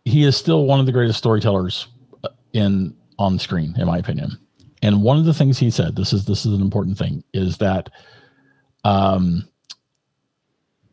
He 0.04 0.24
is 0.24 0.36
still 0.36 0.66
one 0.66 0.80
of 0.80 0.86
the 0.86 0.92
greatest 0.92 1.18
storytellers 1.18 1.86
uh, 2.24 2.28
in 2.52 2.94
on 3.18 3.38
screen, 3.38 3.74
in 3.78 3.86
my 3.86 3.98
opinion. 3.98 4.32
And 4.82 5.02
one 5.02 5.16
of 5.16 5.24
the 5.26 5.34
things 5.34 5.58
he 5.58 5.70
said, 5.70 5.94
this 5.94 6.12
is 6.12 6.24
this 6.24 6.44
is 6.44 6.52
an 6.54 6.60
important 6.60 6.98
thing, 6.98 7.22
is 7.32 7.58
that 7.58 7.88
um 8.84 9.48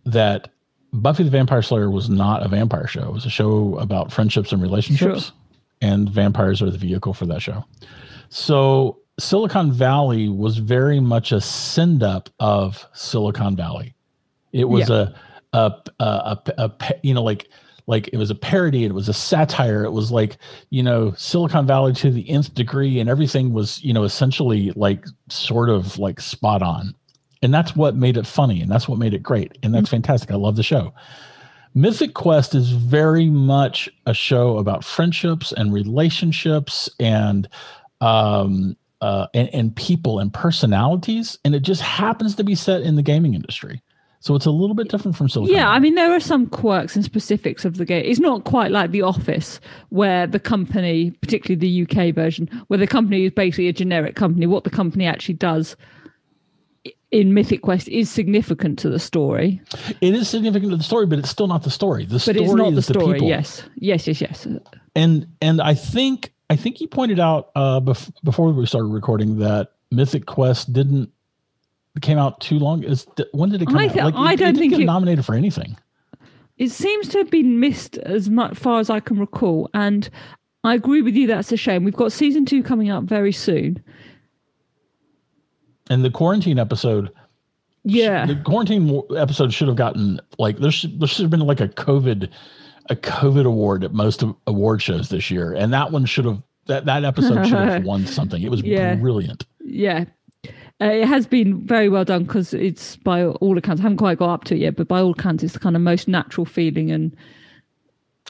that 0.05 0.49
Buffy 0.93 1.23
the 1.23 1.29
Vampire 1.31 1.61
Slayer 1.61 1.89
was 1.89 2.09
not 2.09 2.43
a 2.43 2.47
vampire 2.47 2.87
show. 2.87 3.09
It 3.09 3.13
was 3.13 3.25
a 3.25 3.29
show 3.31 3.77
about 3.79 4.11
friendships 4.11 4.51
and 4.51 4.61
relationships, 4.61 5.25
Sure. 5.25 5.33
and 5.81 6.09
vampires 6.09 6.61
are 6.61 6.69
the 6.69 6.77
vehicle 6.77 7.13
for 7.13 7.25
that 7.27 7.41
show. 7.41 7.65
So 8.29 8.99
Silicon 9.19 9.71
Valley 9.71 10.29
was 10.29 10.57
very 10.57 10.99
much 10.99 11.31
a 11.31 11.41
send 11.41 12.03
up 12.03 12.29
of 12.39 12.85
Silicon 12.93 13.55
Valley. 13.55 13.93
It 14.51 14.65
was 14.65 14.89
a, 14.89 15.13
a, 15.53 15.73
a, 15.99 16.03
a, 16.03 16.53
a, 16.57 16.71
you 17.03 17.13
know, 17.13 17.23
like, 17.23 17.49
like 17.87 18.07
it 18.09 18.17
was 18.17 18.29
a 18.29 18.35
parody. 18.35 18.85
It 18.85 18.93
was 18.93 19.09
a 19.09 19.13
satire. 19.13 19.83
It 19.83 19.91
was 19.91 20.11
like, 20.11 20.37
you 20.69 20.83
know, 20.83 21.13
Silicon 21.17 21.65
Valley 21.65 21.93
to 21.93 22.11
the 22.11 22.29
nth 22.29 22.53
degree 22.53 22.99
and 22.99 23.09
everything 23.09 23.51
was, 23.51 23.83
you 23.83 23.93
know, 23.93 24.03
essentially 24.03 24.71
like 24.75 25.05
sort 25.29 25.69
of 25.69 25.97
like 25.97 26.19
spot 26.19 26.61
on. 26.61 26.93
And 27.41 27.53
that's 27.53 27.75
what 27.75 27.95
made 27.95 28.17
it 28.17 28.27
funny. 28.27 28.61
And 28.61 28.71
that's 28.71 28.87
what 28.87 28.99
made 28.99 29.13
it 29.13 29.23
great. 29.23 29.57
And 29.63 29.73
that's 29.73 29.89
fantastic. 29.89 30.31
I 30.31 30.35
love 30.35 30.55
the 30.55 30.63
show. 30.63 30.93
Mythic 31.73 32.13
Quest 32.13 32.53
is 32.53 32.71
very 32.71 33.29
much 33.29 33.89
a 34.05 34.13
show 34.13 34.57
about 34.57 34.83
friendships 34.83 35.51
and 35.51 35.73
relationships 35.73 36.89
and 36.99 37.47
um 38.01 38.75
uh 39.01 39.27
and, 39.33 39.49
and 39.53 39.75
people 39.75 40.19
and 40.19 40.33
personalities 40.33 41.37
and 41.45 41.55
it 41.55 41.61
just 41.61 41.81
happens 41.81 42.35
to 42.35 42.43
be 42.43 42.55
set 42.55 42.81
in 42.81 42.95
the 42.95 43.03
gaming 43.03 43.33
industry 43.33 43.81
so 44.21 44.35
it's 44.35 44.45
a 44.45 44.51
little 44.51 44.75
bit 44.75 44.89
different 44.89 45.15
from 45.15 45.29
silicon 45.29 45.55
Yeah, 45.55 45.69
I 45.69 45.79
mean, 45.79 45.95
there 45.95 46.11
are 46.11 46.19
some 46.19 46.47
quirks 46.47 46.95
and 46.97 47.05
specifics 47.05 47.63
of 47.63 47.77
the 47.77 47.85
game. 47.85 48.03
It's 48.05 48.19
not 48.19 48.43
quite 48.43 48.69
like 48.69 48.91
The 48.91 49.01
Office, 49.01 49.61
where 49.89 50.27
the 50.27 50.41
company, 50.41 51.11
particularly 51.21 51.55
the 51.55 51.83
UK 51.83 52.13
version, 52.13 52.49
where 52.67 52.77
the 52.77 52.85
company 52.85 53.23
is 53.23 53.31
basically 53.31 53.69
a 53.69 53.73
generic 53.73 54.17
company. 54.17 54.45
What 54.45 54.65
the 54.65 54.69
company 54.69 55.05
actually 55.05 55.35
does 55.35 55.77
in 57.11 57.33
Mythic 57.33 57.61
Quest 57.61 57.87
is 57.87 58.09
significant 58.09 58.77
to 58.79 58.89
the 58.89 58.99
story, 58.99 59.61
it 60.01 60.13
is 60.13 60.29
significant 60.29 60.71
to 60.71 60.77
the 60.77 60.83
story 60.83 61.05
but 61.05 61.19
it's 61.19 61.29
still 61.29 61.47
not 61.47 61.63
the 61.63 61.71
story 61.71 62.05
the 62.05 62.13
but 62.13 62.21
story 62.21 62.39
it's 62.41 62.53
not 62.53 62.71
the 62.71 62.77
is 62.77 62.87
the 62.87 62.93
story. 62.93 63.13
people 63.13 63.27
yes, 63.27 63.63
yes, 63.75 64.07
yes, 64.07 64.21
yes. 64.21 64.47
and 64.95 65.27
and 65.41 65.61
i 65.61 65.73
think 65.73 66.31
i 66.49 66.55
think 66.55 66.81
you 66.81 66.87
pointed 66.87 67.19
out 67.19 67.49
uh 67.55 67.79
bef- 67.79 68.11
before 68.23 68.51
we 68.51 68.65
started 68.65 68.87
recording 68.87 69.39
that 69.39 69.71
mythic 69.91 70.25
quest 70.25 70.71
didn't 70.73 71.09
came 72.01 72.17
out 72.17 72.39
too 72.39 72.57
long 72.59 72.83
is 72.83 73.05
when 73.33 73.49
did 73.49 73.61
it 73.61 73.65
come 73.65 73.77
I 73.77 73.87
out 73.87 73.95
like, 73.95 74.15
I 74.15 74.33
it, 74.33 74.37
don't 74.37 74.49
it 74.49 74.51
didn't 74.53 74.57
think 74.59 74.71
get 74.73 74.79
it- 74.81 74.85
nominated 74.85 75.25
for 75.25 75.35
anything 75.35 75.75
It 76.57 76.69
seems 76.71 77.07
to 77.09 77.17
have 77.19 77.29
been 77.29 77.59
missed 77.59 77.97
as 77.97 78.29
much 78.29 78.57
far 78.57 78.79
as 78.81 78.89
I 78.89 78.99
can 78.99 79.17
recall, 79.17 79.69
and 79.73 80.09
I 80.65 80.73
agree 80.75 81.01
with 81.01 81.15
you. 81.15 81.25
That's 81.25 81.53
a 81.53 81.57
shame. 81.57 81.85
We've 81.85 81.95
got 81.95 82.11
season 82.11 82.43
two 82.45 82.61
coming 82.63 82.89
up 82.89 83.05
very 83.05 83.31
soon. 83.31 83.81
And 85.89 86.03
the 86.03 86.11
quarantine 86.11 86.59
episode, 86.59 87.11
Yeah. 87.85 88.25
the 88.25 88.35
quarantine 88.35 89.01
episode 89.17 89.53
should 89.53 89.67
have 89.69 89.77
gotten 89.77 90.19
like 90.37 90.57
there 90.59 90.71
should 90.71 90.99
there 90.99 91.07
should 91.07 91.23
have 91.23 91.31
been 91.31 91.39
like 91.39 91.61
a 91.61 91.69
COVID 91.69 92.29
a 92.89 92.95
COVID 92.95 93.45
award 93.45 93.83
at 93.83 93.93
most 93.93 94.23
of 94.23 94.35
award 94.47 94.81
shows 94.81 95.09
this 95.09 95.29
year, 95.31 95.53
and 95.53 95.71
that 95.73 95.91
one 95.91 96.05
should 96.05 96.25
have 96.25 96.41
that 96.67 96.85
that 96.85 97.03
episode 97.03 97.45
should 97.47 97.57
have 97.57 97.83
won 97.85 98.05
something. 98.05 98.41
It 98.41 98.51
was 98.51 98.61
Yeah. 98.61 98.95
brilliant. 98.95 99.45
Yeah. 99.63 100.05
Uh, 100.81 100.85
it 100.85 101.07
has 101.07 101.27
been 101.27 101.65
very 101.65 101.89
well 101.89 102.05
done 102.05 102.23
because 102.23 102.53
it's 102.53 102.95
by 102.97 103.25
all 103.25 103.57
accounts. 103.57 103.81
I 103.81 103.83
haven't 103.83 103.97
quite 103.97 104.17
got 104.19 104.33
up 104.33 104.43
to 104.45 104.55
it 104.55 104.59
yet, 104.59 104.75
but 104.77 104.87
by 104.87 105.01
all 105.01 105.11
accounts, 105.11 105.43
it's 105.43 105.53
the 105.53 105.59
kind 105.59 105.75
of 105.75 105.81
most 105.81 106.07
natural 106.07 106.45
feeling. 106.45 106.89
And 106.89 107.13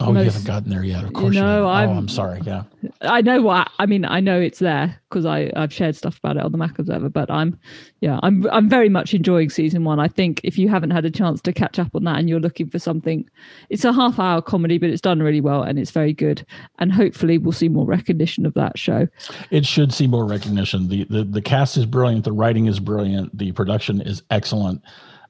Oh, 0.01 0.13
Most- 0.13 0.23
you 0.25 0.31
haven't 0.31 0.47
gotten 0.47 0.69
there 0.69 0.83
yet. 0.83 1.03
Of 1.03 1.13
course, 1.13 1.35
you, 1.35 1.41
know, 1.41 1.67
haven't. 1.67 1.69
I'm- 1.69 1.89
oh, 1.89 1.93
I'm 1.93 2.07
sorry. 2.07 2.41
Yeah, 2.45 2.63
I 3.01 3.21
know 3.21 3.41
what 3.41 3.69
I 3.79 3.85
mean. 3.85 4.05
I 4.05 4.19
know 4.19 4.39
it's 4.39 4.59
there 4.59 4.99
because 5.09 5.25
I 5.25 5.51
I've 5.55 5.73
shared 5.73 5.95
stuff 5.95 6.17
about 6.17 6.37
it 6.37 6.43
on 6.43 6.51
the 6.51 6.57
Mac 6.57 6.79
Observer. 6.79 7.09
But 7.09 7.29
I'm, 7.29 7.59
yeah, 7.99 8.19
I'm 8.23 8.47
I'm 8.51 8.69
very 8.69 8.87
much 8.89 9.13
enjoying 9.13 9.49
season 9.49 9.83
one. 9.83 9.99
I 9.99 10.07
think 10.07 10.39
if 10.43 10.57
you 10.57 10.69
haven't 10.69 10.91
had 10.91 11.03
a 11.05 11.11
chance 11.11 11.41
to 11.41 11.53
catch 11.53 11.79
up 11.79 11.89
on 11.95 12.03
that 12.05 12.17
and 12.17 12.29
you're 12.29 12.39
looking 12.39 12.69
for 12.69 12.79
something, 12.79 13.27
it's 13.69 13.83
a 13.83 13.91
half 13.91 14.19
hour 14.19 14.41
comedy, 14.41 14.77
but 14.77 14.89
it's 14.89 15.01
done 15.01 15.21
really 15.21 15.41
well 15.41 15.63
and 15.63 15.77
it's 15.77 15.91
very 15.91 16.13
good. 16.13 16.45
And 16.79 16.91
hopefully 16.93 17.37
we'll 17.37 17.51
see 17.51 17.69
more 17.69 17.85
recognition 17.85 18.45
of 18.45 18.53
that 18.53 18.77
show. 18.77 19.07
it 19.51 19.65
should 19.65 19.91
see 19.93 20.07
more 20.07 20.25
recognition. 20.25 20.87
the 20.87 21.03
the 21.05 21.23
The 21.23 21.41
cast 21.41 21.75
is 21.77 21.85
brilliant. 21.85 22.23
The 22.23 22.31
writing 22.31 22.67
is 22.67 22.79
brilliant. 22.79 23.37
The 23.37 23.51
production 23.51 24.01
is 24.01 24.23
excellent. 24.29 24.81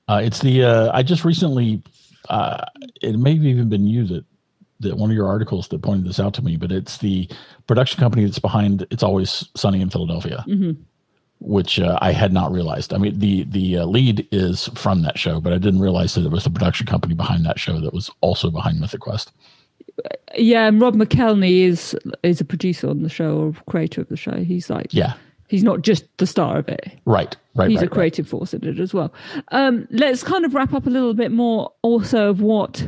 Uh, 0.07 0.21
it's 0.23 0.39
the 0.39 0.63
uh, 0.63 0.91
I 0.93 1.03
just 1.03 1.23
recently, 1.23 1.83
uh, 2.29 2.65
it 3.01 3.17
may 3.17 3.35
have 3.35 3.43
even 3.45 3.69
been 3.69 3.85
you 3.85 4.05
that 4.07 4.25
that 4.81 4.97
one 4.97 5.09
of 5.09 5.15
your 5.15 5.27
articles 5.27 5.67
that 5.69 5.81
pointed 5.81 6.07
this 6.07 6.19
out 6.19 6.33
to 6.35 6.41
me, 6.41 6.55
but 6.57 6.71
it's 6.71 6.97
the 6.99 7.29
production 7.67 7.99
company 7.99 8.25
that's 8.25 8.39
behind 8.39 8.85
It's 8.91 9.03
Always 9.03 9.47
Sunny 9.55 9.81
in 9.81 9.89
Philadelphia, 9.89 10.45
which 11.39 11.79
uh, 11.79 11.97
I 12.01 12.11
had 12.11 12.33
not 12.33 12.51
realized. 12.51 12.93
I 12.93 12.97
mean, 12.97 13.19
the 13.19 13.43
the 13.43 13.79
uh, 13.79 13.85
lead 13.85 14.27
is 14.31 14.67
from 14.75 15.01
that 15.03 15.17
show, 15.17 15.39
but 15.39 15.53
I 15.53 15.57
didn't 15.57 15.81
realize 15.81 16.15
that 16.15 16.25
it 16.25 16.31
was 16.31 16.43
the 16.43 16.49
production 16.49 16.85
company 16.87 17.13
behind 17.13 17.45
that 17.45 17.59
show 17.59 17.79
that 17.81 17.93
was 17.93 18.09
also 18.21 18.49
behind 18.49 18.79
Mythic 18.79 19.01
Quest. 19.01 19.31
Yeah, 20.37 20.67
and 20.67 20.79
Rob 20.81 20.95
McElhenney 20.95 21.61
is 21.61 21.95
is 22.23 22.39
a 22.39 22.45
producer 22.45 22.89
on 22.89 23.03
the 23.03 23.09
show 23.09 23.37
or 23.37 23.53
creator 23.67 24.01
of 24.01 24.07
the 24.09 24.17
show. 24.17 24.35
He's 24.43 24.69
like, 24.69 24.93
Yeah, 24.93 25.13
he's 25.49 25.63
not 25.63 25.81
just 25.81 26.05
the 26.17 26.27
star 26.27 26.57
of 26.57 26.69
it. 26.69 26.91
right, 27.05 27.35
right, 27.55 27.69
he's 27.69 27.79
right, 27.79 27.87
a 27.87 27.89
creative 27.89 28.27
force 28.27 28.53
in 28.53 28.65
it 28.65 28.79
as 28.79 28.93
well. 28.93 29.11
Um, 29.51 29.87
let's 29.91 30.23
kind 30.23 30.45
of 30.45 30.53
wrap 30.53 30.73
up 30.73 30.87
a 30.87 30.89
little 30.89 31.13
bit 31.13 31.31
more 31.31 31.71
also 31.81 32.29
of 32.29 32.41
what 32.41 32.87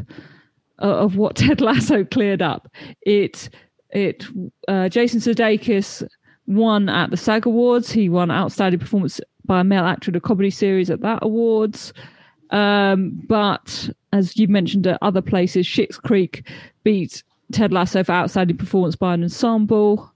of 0.82 1.16
what 1.16 1.36
Ted 1.38 1.62
Lasso 1.62 2.04
cleared 2.04 2.42
up. 2.42 2.68
It 3.02 3.50
it 3.92 4.26
uh, 4.68 4.90
Jason 4.90 5.20
Sudeikis 5.20 6.08
won 6.48 6.90
at 6.90 7.12
the 7.12 7.18
SAG 7.18 7.46
Awards. 7.46 7.92
He 7.92 8.10
won 8.10 8.32
Outstanding 8.32 8.80
Performance 8.80 9.20
by 9.46 9.62
a 9.62 9.64
Male 9.64 9.86
Actor 9.86 10.12
in 10.12 10.16
a 10.16 10.22
Comedy 10.22 10.50
Series 10.50 10.90
at 10.90 11.02
that 11.02 11.20
awards. 11.22 11.94
Um, 12.52 13.12
but 13.28 13.90
as 14.12 14.38
you 14.38 14.48
mentioned 14.48 14.86
at 14.88 14.98
other 15.02 15.22
places, 15.22 15.66
Schitt's 15.66 15.98
Creek 15.98 16.48
beat 16.84 17.24
Ted 17.52 17.72
Lasso 17.72 18.04
for 18.04 18.12
Outstanding 18.12 18.58
Performance 18.58 18.96
by 18.96 19.14
an 19.14 19.24
Ensemble. 19.24 20.12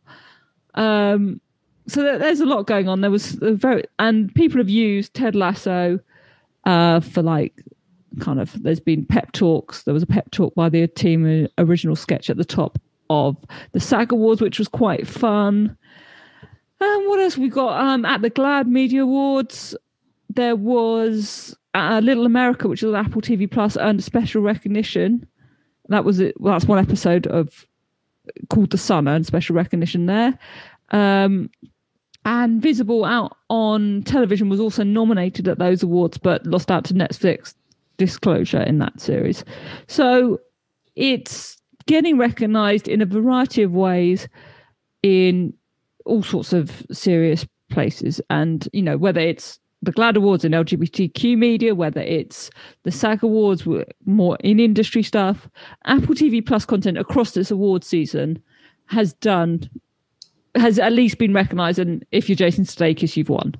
Um, 0.75 1.39
so 1.87 2.01
there, 2.01 2.17
there's 2.17 2.41
a 2.41 2.45
lot 2.45 2.67
going 2.67 2.89
on. 2.89 3.01
There 3.01 3.11
was 3.11 3.33
very 3.33 3.83
and 3.99 4.33
people 4.35 4.57
have 4.57 4.69
used 4.69 5.13
Ted 5.13 5.35
Lasso 5.35 5.99
uh, 6.65 6.99
for 6.99 7.21
like 7.21 7.53
kind 8.19 8.39
of. 8.39 8.61
There's 8.61 8.79
been 8.79 9.05
pep 9.05 9.31
talks. 9.31 9.83
There 9.83 9.93
was 9.93 10.03
a 10.03 10.07
pep 10.07 10.31
talk 10.31 10.55
by 10.55 10.69
the 10.69 10.87
team 10.87 11.45
uh, 11.45 11.47
original 11.57 11.95
sketch 11.95 12.29
at 12.29 12.37
the 12.37 12.45
top 12.45 12.79
of 13.09 13.37
the 13.71 13.79
SAG 13.79 14.11
Awards, 14.11 14.41
which 14.41 14.59
was 14.59 14.67
quite 14.67 15.07
fun. 15.07 15.77
And 16.79 17.07
what 17.07 17.19
else 17.19 17.37
we 17.37 17.49
got? 17.49 17.79
Um, 17.79 18.05
at 18.05 18.21
the 18.21 18.29
GLAAD 18.29 18.67
Media 18.67 19.03
Awards, 19.03 19.75
there 20.29 20.55
was 20.55 21.55
uh, 21.73 22.01
Little 22.03 22.25
America, 22.25 22.67
which 22.67 22.83
is 22.83 22.89
on 22.89 22.95
Apple 22.95 23.21
TV 23.21 23.49
Plus, 23.49 23.77
earned 23.77 23.99
a 23.99 24.03
special 24.03 24.41
recognition. 24.41 25.25
That 25.89 26.03
was 26.03 26.19
it. 26.19 26.39
Well, 26.39 26.53
that's 26.53 26.65
one 26.65 26.79
episode 26.79 27.27
of 27.27 27.65
called 28.49 28.71
The 28.71 28.77
Sun 28.77 29.07
earned 29.07 29.25
special 29.25 29.55
recognition 29.55 30.07
there. 30.07 30.37
Um, 30.91 31.49
and 32.25 32.61
Visible 32.61 33.05
out 33.05 33.37
on 33.49 34.01
television 34.03 34.49
was 34.49 34.59
also 34.59 34.83
nominated 34.83 35.47
at 35.47 35.59
those 35.59 35.83
awards, 35.83 36.17
but 36.17 36.45
lost 36.45 36.71
out 36.71 36.83
to 36.85 36.93
Netflix 36.93 37.53
disclosure 37.97 38.61
in 38.61 38.79
that 38.79 38.99
series. 38.99 39.43
So 39.87 40.39
it's 40.95 41.57
getting 41.87 42.17
recognized 42.17 42.87
in 42.87 43.01
a 43.01 43.05
variety 43.05 43.61
of 43.63 43.71
ways 43.71 44.27
in 45.03 45.53
all 46.05 46.23
sorts 46.23 46.53
of 46.53 46.85
serious 46.91 47.45
places. 47.69 48.21
And, 48.29 48.67
you 48.73 48.81
know, 48.81 48.97
whether 48.97 49.19
it's 49.19 49.59
the 49.81 49.91
GLAAD 49.91 50.17
Awards 50.17 50.43
in 50.45 50.51
LGBTQ 50.51 51.37
media, 51.37 51.75
whether 51.75 52.01
it's 52.01 52.49
the 52.83 52.91
SAG 52.91 53.23
Awards, 53.23 53.67
more 54.05 54.37
in 54.39 54.59
industry 54.59 55.03
stuff, 55.03 55.47
Apple 55.85 56.15
TV 56.15 56.45
Plus 56.45 56.65
content 56.65 56.97
across 56.97 57.31
this 57.31 57.51
award 57.51 57.83
season 57.83 58.41
has 58.87 59.13
done, 59.13 59.69
has 60.55 60.79
at 60.79 60.93
least 60.93 61.17
been 61.17 61.33
recognized. 61.33 61.79
And 61.79 62.05
if 62.11 62.29
you're 62.29 62.35
Jason 62.35 62.65
Sudeikis, 62.65 63.15
you've 63.15 63.29
won. 63.29 63.55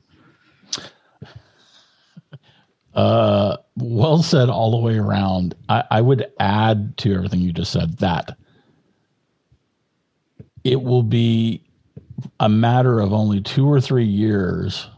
Uh, 2.96 3.58
well 3.90 4.24
said 4.24 4.50
all 4.50 4.72
the 4.72 4.78
way 4.78 4.98
around. 4.98 5.56
I, 5.70 5.84
I 5.92 6.02
would 6.02 6.32
add 6.40 6.98
to 6.98 7.14
everything 7.14 7.42
you 7.42 7.54
just 7.54 7.72
said 7.72 7.98
that 8.00 8.38
it 10.64 10.82
will 10.82 11.04
be 11.04 11.62
a 12.40 12.50
matter 12.50 13.00
of 13.00 13.14
only 13.14 13.40
two 13.40 13.72
or 13.72 13.80
three 13.80 14.06
years 14.06 14.90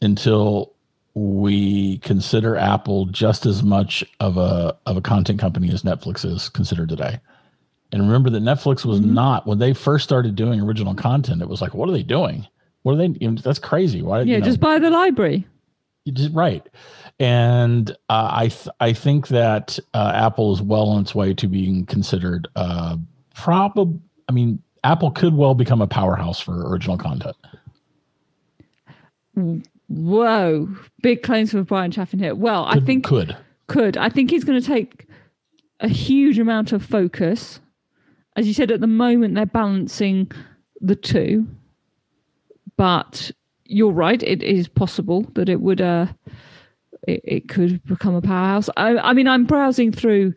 until 0.00 0.72
we 1.14 1.98
consider 1.98 2.56
Apple 2.56 3.06
just 3.06 3.44
as 3.46 3.62
much 3.62 4.04
of 4.20 4.38
a 4.38 4.76
of 4.86 4.96
a 4.96 5.00
content 5.00 5.40
company 5.40 5.70
as 5.72 5.82
Netflix 5.82 6.24
is 6.24 6.48
considered 6.48 6.88
today. 6.88 7.18
And 7.92 8.02
remember 8.02 8.30
that 8.30 8.42
Netflix 8.42 8.84
was 8.84 9.00
mm-hmm. 9.00 9.14
not 9.14 9.46
when 9.46 9.58
they 9.58 9.74
first 9.74 10.04
started 10.04 10.36
doing 10.36 10.60
original 10.60 10.94
content. 10.94 11.42
It 11.42 11.48
was 11.48 11.60
like, 11.60 11.74
what 11.74 11.88
are 11.88 11.92
they 11.92 12.04
doing? 12.04 12.46
What 12.82 12.92
are 12.92 12.96
they? 12.96 13.08
You 13.20 13.32
know, 13.32 13.40
that's 13.42 13.58
crazy. 13.58 14.02
Why? 14.02 14.20
Yeah, 14.20 14.34
you 14.34 14.38
know, 14.38 14.46
just 14.46 14.60
buy 14.60 14.78
the 14.78 14.90
library. 14.90 15.46
Right. 16.32 16.66
And 17.18 17.90
uh, 18.08 18.30
I 18.32 18.48
th- 18.48 18.68
I 18.80 18.92
think 18.92 19.28
that 19.28 19.78
uh, 19.94 20.12
Apple 20.14 20.52
is 20.54 20.62
well 20.62 20.88
on 20.88 21.02
its 21.02 21.14
way 21.14 21.34
to 21.34 21.46
being 21.46 21.86
considered 21.86 22.48
uh, 22.56 22.96
probably. 23.34 24.00
I 24.28 24.32
mean, 24.32 24.62
Apple 24.84 25.10
could 25.10 25.34
well 25.34 25.54
become 25.54 25.82
a 25.82 25.86
powerhouse 25.86 26.40
for 26.40 26.68
original 26.70 26.96
content. 26.96 27.36
Whoa, 29.88 30.68
big 31.02 31.22
claims 31.22 31.50
for 31.50 31.62
Brian 31.62 31.90
Chaffin 31.90 32.18
here. 32.18 32.34
Well, 32.34 32.64
I 32.64 32.80
think 32.80 33.04
could 33.04 33.36
could. 33.66 33.96
I 33.96 34.08
think 34.08 34.30
he's 34.30 34.44
going 34.44 34.60
to 34.60 34.66
take 34.66 35.06
a 35.80 35.88
huge 35.88 36.38
amount 36.38 36.72
of 36.72 36.84
focus. 36.84 37.60
As 38.36 38.46
you 38.46 38.54
said, 38.54 38.70
at 38.70 38.80
the 38.80 38.86
moment 38.86 39.34
they're 39.34 39.46
balancing 39.46 40.30
the 40.80 40.96
two, 40.96 41.46
but 42.76 43.30
you're 43.70 43.92
right. 43.92 44.22
It 44.22 44.42
is 44.42 44.68
possible 44.68 45.26
that 45.34 45.48
it 45.48 45.60
would. 45.60 45.80
Uh, 45.80 46.06
it, 47.06 47.20
it 47.24 47.48
could 47.48 47.82
become 47.84 48.14
a 48.14 48.20
powerhouse. 48.20 48.68
I, 48.76 48.96
I 48.98 49.12
mean, 49.14 49.26
I'm 49.26 49.46
browsing 49.46 49.92
through 49.92 50.34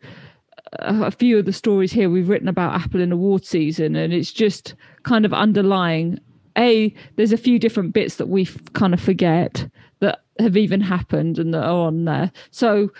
a, 0.79 1.05
a 1.05 1.11
few 1.11 1.37
of 1.37 1.45
the 1.45 1.53
stories 1.53 1.91
here 1.91 2.09
we've 2.09 2.29
written 2.29 2.47
about 2.47 2.79
Apple 2.79 3.01
in 3.01 3.11
award 3.11 3.45
season, 3.45 3.95
and 3.95 4.13
it's 4.13 4.31
just 4.31 4.75
kind 5.03 5.25
of 5.25 5.33
underlying. 5.33 6.19
A, 6.57 6.93
there's 7.15 7.33
a 7.33 7.37
few 7.37 7.57
different 7.57 7.93
bits 7.93 8.17
that 8.17 8.29
we 8.29 8.45
kind 8.73 8.93
of 8.93 9.01
forget 9.01 9.67
that 9.99 10.19
have 10.39 10.55
even 10.55 10.81
happened 10.81 11.39
and 11.39 11.53
that 11.53 11.63
are 11.63 11.87
on 11.87 12.05
there. 12.05 12.31
So 12.51 12.91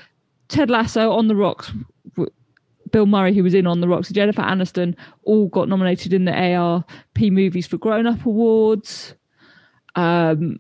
Ted 0.48 0.72
Lasso, 0.72 1.12
On 1.12 1.28
the 1.28 1.36
Rocks, 1.36 1.72
Bill 2.91 3.06
Murray, 3.06 3.34
who 3.34 3.43
was 3.43 3.54
in 3.54 3.67
On 3.67 3.80
the 3.80 3.88
Rocks, 3.88 4.10
Jennifer 4.10 4.41
Aniston, 4.41 4.96
all 5.24 5.48
got 5.50 5.69
nominated 5.69 6.13
in 6.13 6.26
the 6.26 6.32
AARP 6.32 7.32
Movies 7.32 7.67
for 7.67 7.78
Grown 7.78 8.08
Up 8.08 8.26
Awards. 8.26 9.13
Um, 9.95 10.60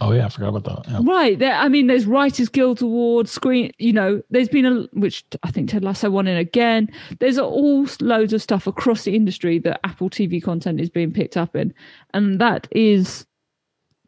oh 0.00 0.12
yeah, 0.12 0.26
I 0.26 0.28
forgot 0.28 0.54
about 0.54 0.84
that. 0.84 0.90
Yeah. 0.90 1.00
right 1.02 1.38
there, 1.38 1.54
I 1.54 1.68
mean, 1.68 1.86
there's 1.86 2.06
Writers 2.06 2.48
Guild 2.48 2.82
Awards, 2.82 3.30
screen. 3.30 3.72
You 3.78 3.92
know, 3.92 4.22
there's 4.30 4.48
been 4.48 4.66
a 4.66 4.82
which 4.92 5.24
I 5.42 5.50
think 5.50 5.70
Ted 5.70 5.84
Lasso 5.84 6.10
won 6.10 6.26
in 6.26 6.36
again. 6.36 6.88
There's 7.20 7.38
all 7.38 7.86
loads 8.00 8.32
of 8.32 8.42
stuff 8.42 8.66
across 8.66 9.04
the 9.04 9.14
industry 9.14 9.58
that 9.60 9.80
Apple 9.84 10.10
TV 10.10 10.42
content 10.42 10.80
is 10.80 10.90
being 10.90 11.12
picked 11.12 11.36
up 11.36 11.56
in, 11.56 11.74
and 12.12 12.40
that 12.40 12.68
is, 12.70 13.26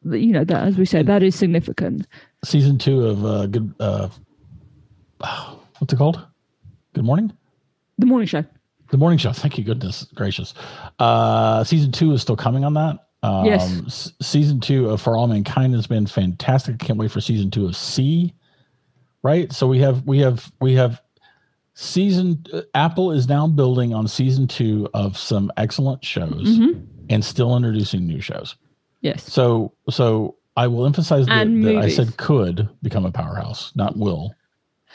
you 0.05 0.33
know, 0.33 0.45
that 0.45 0.67
as 0.67 0.77
we 0.77 0.85
said, 0.85 1.07
that 1.07 1.23
is 1.23 1.35
significant. 1.35 2.07
Season 2.45 2.79
two 2.79 3.07
of 3.07 3.25
uh, 3.25 3.47
good. 3.47 3.75
Uh, 3.81 4.09
what's 5.79 5.93
it 5.93 5.97
called? 5.97 6.25
Good 6.95 7.05
morning. 7.05 7.33
The 7.99 8.07
Morning 8.07 8.27
Show. 8.27 8.45
The 8.91 8.99
morning 8.99 9.19
show. 9.19 9.33
Thank 9.33 9.59
you, 9.59 9.65
goodness 9.65 10.05
gracious. 10.15 10.55
Uh, 10.99 11.65
season 11.65 11.91
two 11.91 12.13
is 12.13 12.23
still 12.23 12.37
coming 12.37 12.65
on 12.65 12.75
that. 12.75 13.06
Um, 13.23 13.47
Yes. 13.47 14.13
season 14.21 14.61
two 14.61 14.91
of 14.91 15.01
For 15.01 15.17
All 15.17 15.27
Mankind 15.27 15.75
has 15.75 15.87
been 15.87 16.07
fantastic. 16.07 16.79
Can't 16.79 16.99
wait 16.99 17.11
for 17.11 17.21
season 17.21 17.51
two 17.51 17.67
of 17.67 17.77
See. 17.77 18.33
Right. 19.23 19.53
So 19.53 19.67
we 19.67 19.79
have 19.81 20.07
we 20.07 20.19
have 20.21 20.51
we 20.61 20.75
have 20.75 21.01
season. 21.75 22.45
Uh, 22.53 22.63
Apple 22.75 23.11
is 23.13 23.29
now 23.29 23.47
building 23.47 23.93
on 23.95 24.07
season 24.07 24.47
two 24.47 24.89
of 24.95 25.17
some 25.17 25.51
excellent 25.57 26.05
shows 26.05 26.59
Mhm. 26.59 26.87
and 27.11 27.25
still 27.25 27.57
introducing 27.57 28.07
new 28.07 28.21
shows. 28.21 28.55
Yes. 29.01 29.25
So 29.31 29.73
so 29.91 30.37
I 30.57 30.69
will 30.69 30.87
emphasize 30.87 31.27
that, 31.27 31.47
that 31.63 31.77
I 31.77 31.89
said 31.89 32.17
could 32.17 32.69
become 32.83 33.05
a 33.05 33.11
powerhouse, 33.13 33.73
not 33.75 33.97
will. 33.97 34.35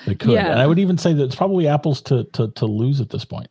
They 0.08 0.16
could, 0.16 0.32
Yeah. 0.32 0.50
and 0.52 0.60
I 0.60 0.66
would 0.66 0.80
even 0.80 0.98
say 0.98 1.14
that 1.14 1.24
it's 1.24 1.36
probably 1.36 1.68
Apple's 1.68 2.02
to 2.04 2.24
to 2.34 2.48
to 2.50 2.66
lose 2.66 3.02
at 3.02 3.10
this 3.10 3.26
point. 3.26 3.48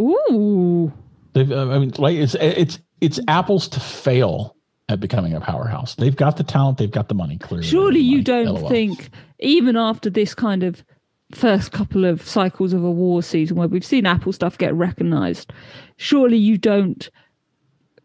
Ooh. 0.00 0.92
They've, 1.34 1.50
uh, 1.50 1.70
I 1.70 1.78
mean, 1.78 1.92
like 1.98 2.16
it's 2.16 2.34
it's 2.36 2.78
it's 3.00 3.20
Apple's 3.28 3.68
to 3.68 3.80
fail 3.80 4.56
at 4.88 5.00
becoming 5.00 5.34
a 5.34 5.40
powerhouse. 5.40 5.94
They've 5.96 6.14
got 6.14 6.36
the 6.36 6.44
talent, 6.44 6.78
they've 6.78 6.90
got 6.90 7.08
the 7.08 7.14
money. 7.14 7.38
Clearly, 7.38 7.66
Surely 7.66 8.00
you 8.00 8.18
money. 8.18 8.22
don't 8.24 8.46
LOL. 8.46 8.68
think, 8.68 9.10
even 9.40 9.76
after 9.76 10.10
this 10.10 10.34
kind 10.34 10.62
of 10.62 10.84
first 11.32 11.72
couple 11.72 12.04
of 12.04 12.22
cycles 12.22 12.72
of 12.72 12.84
a 12.84 12.90
war 12.90 13.22
season 13.22 13.56
where 13.56 13.66
we've 13.66 13.84
seen 13.84 14.06
Apple 14.06 14.32
stuff 14.32 14.56
get 14.58 14.74
recognized, 14.74 15.52
surely 15.96 16.36
you 16.36 16.56
don't 16.58 17.10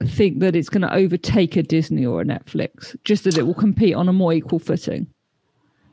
think 0.05 0.39
that 0.39 0.55
it's 0.55 0.69
going 0.69 0.81
to 0.81 0.93
overtake 0.93 1.55
a 1.57 1.61
Disney 1.63 2.05
or 2.05 2.21
a 2.21 2.25
Netflix, 2.25 2.95
just 3.03 3.25
that 3.25 3.37
it 3.37 3.43
will 3.45 3.53
compete 3.53 3.93
on 3.93 4.07
a 4.09 4.13
more 4.13 4.33
equal 4.33 4.57
footing. 4.59 5.05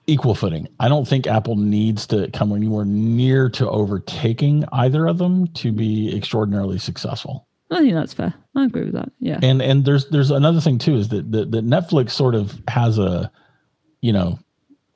Equal 0.07 0.35
footing. 0.35 0.69
I 0.81 0.89
don't 0.89 1.07
think 1.07 1.27
Apple 1.27 1.57
needs 1.57 2.07
to 2.09 2.31
come 2.31 2.55
anywhere 2.55 2.85
near 2.85 3.49
to 3.51 3.69
overtaking 3.69 4.65
either 4.73 5.07
of 5.07 5.19
them 5.19 5.49
to 5.55 5.73
be 5.73 6.17
extraordinarily 6.17 6.79
successful. 6.79 7.47
I 7.71 7.81
think 7.81 7.95
that's 7.95 8.15
fair. 8.15 8.33
I 8.55 8.65
agree 8.65 8.85
with 8.85 8.95
that. 8.95 9.11
Yeah. 9.19 9.41
And 9.43 9.61
and 9.61 9.85
there's 9.85 10.09
there's 10.09 10.31
another 10.31 10.61
thing 10.61 10.79
too 10.79 10.97
is 10.97 11.09
that 11.09 11.33
that, 11.33 11.51
that 11.51 11.67
Netflix 11.67 12.13
sort 12.13 12.35
of 12.35 12.61
has 12.69 12.99
a 12.99 13.31
you 14.03 14.13
know 14.13 14.39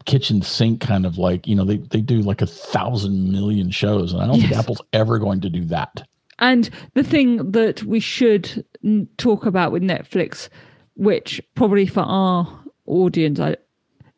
kitchen 0.04 0.40
sink 0.42 0.80
kind 0.80 1.04
of 1.04 1.18
like 1.18 1.46
you 1.46 1.56
know 1.56 1.64
they 1.64 1.78
they 1.78 2.00
do 2.00 2.20
like 2.20 2.42
a 2.42 2.46
thousand 2.46 3.32
million 3.32 3.70
shows 3.70 4.12
and 4.12 4.22
I 4.22 4.26
don't 4.26 4.40
think 4.40 4.52
Apple's 4.52 4.82
ever 4.92 5.18
going 5.18 5.40
to 5.40 5.50
do 5.50 5.64
that. 5.66 6.06
And 6.38 6.70
the 6.94 7.02
thing 7.02 7.50
that 7.50 7.82
we 7.82 8.00
should 8.00 8.64
talk 9.18 9.44
about 9.44 9.72
with 9.72 9.82
Netflix, 9.82 10.48
which 10.94 11.40
probably 11.54 11.86
for 11.86 12.00
our 12.00 12.64
audience 12.86 13.40
I, 13.40 13.56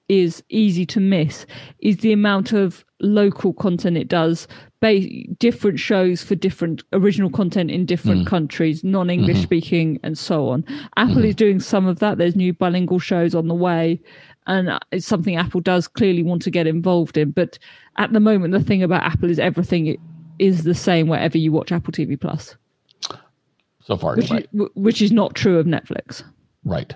is 0.09 0.43
easy 0.49 0.85
to 0.87 1.01
miss, 1.01 1.47
is 1.81 1.99
the 1.99 2.12
amount 2.12 2.53
of 2.53 2.85
local 3.01 3.53
content 3.53 3.97
it 3.97 4.09
does. 4.09 4.47
Ba- 4.81 5.25
different 5.38 5.79
shows 5.79 6.23
for 6.23 6.35
different 6.35 6.83
original 6.93 7.31
content 7.31 7.71
in 7.71 7.87
different 7.87 8.25
mm. 8.25 8.27
countries, 8.27 8.83
non-English 8.83 9.37
mm-hmm. 9.37 9.45
speaking, 9.45 10.01
and 10.03 10.19
so 10.19 10.49
on. 10.49 10.65
Apple 10.97 11.17
mm-hmm. 11.17 11.25
is 11.25 11.35
doing 11.35 11.61
some 11.61 11.87
of 11.87 12.01
that. 12.01 12.19
There's 12.19 12.37
new 12.37 12.53
bilingual 12.53 12.99
shows 12.99 13.35
on 13.35 13.49
the 13.49 13.55
way, 13.55 14.01
and 14.47 14.69
uh, 14.71 14.81
it's 14.91 15.07
something 15.07 15.37
Apple 15.37 15.61
does 15.61 15.87
clearly 15.87 16.23
want 16.23 16.43
to 16.43 16.51
get 16.51 16.67
involved 16.67 17.17
in. 17.17 17.31
But 17.31 17.59
at 17.97 18.12
the 18.12 18.21
moment, 18.21 18.53
the 18.53 18.62
thing 18.62 18.83
about 18.83 19.05
Apple 19.05 19.31
is 19.31 19.38
everything 19.38 19.97
is 20.38 20.65
the 20.65 20.75
same 20.75 21.09
wherever 21.09 21.38
you 21.38 21.53
watch 21.53 21.71
Apple 21.71 21.93
TV 21.93 22.21
Plus, 22.21 22.57
So 23.83 23.97
far, 23.97 24.17
which, 24.17 24.33
is, 24.33 24.45
which 24.75 25.03
is 25.03 25.12
not 25.12 25.35
true 25.35 25.59
of 25.59 25.67
Netflix. 25.67 26.25
Right. 26.65 26.95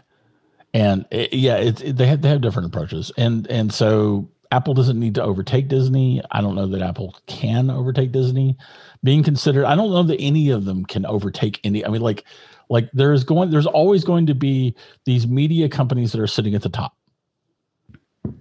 And 0.76 1.06
it, 1.10 1.32
yeah, 1.32 1.56
it, 1.56 1.82
it- 1.82 1.96
they 1.96 2.06
have 2.06 2.20
they 2.22 2.28
have 2.28 2.40
different 2.42 2.66
approaches, 2.68 3.10
and 3.16 3.46
and 3.48 3.72
so 3.72 4.28
Apple 4.52 4.74
doesn't 4.74 4.98
need 5.00 5.14
to 5.14 5.22
overtake 5.22 5.68
Disney. 5.68 6.20
I 6.30 6.40
don't 6.42 6.54
know 6.54 6.66
that 6.66 6.82
Apple 6.82 7.16
can 7.26 7.70
overtake 7.70 8.12
Disney. 8.12 8.56
Being 9.02 9.22
considered, 9.22 9.64
I 9.64 9.74
don't 9.74 9.90
know 9.90 10.02
that 10.02 10.20
any 10.20 10.50
of 10.50 10.64
them 10.66 10.84
can 10.84 11.06
overtake 11.06 11.60
any. 11.64 11.84
I 11.84 11.88
mean, 11.88 12.02
like 12.02 12.24
like 12.68 12.90
there's 12.92 13.24
going 13.24 13.50
there's 13.50 13.66
always 13.66 14.04
going 14.04 14.26
to 14.26 14.34
be 14.34 14.74
these 15.06 15.26
media 15.26 15.68
companies 15.68 16.12
that 16.12 16.20
are 16.20 16.26
sitting 16.26 16.54
at 16.54 16.62
the 16.62 16.68
top. 16.68 16.94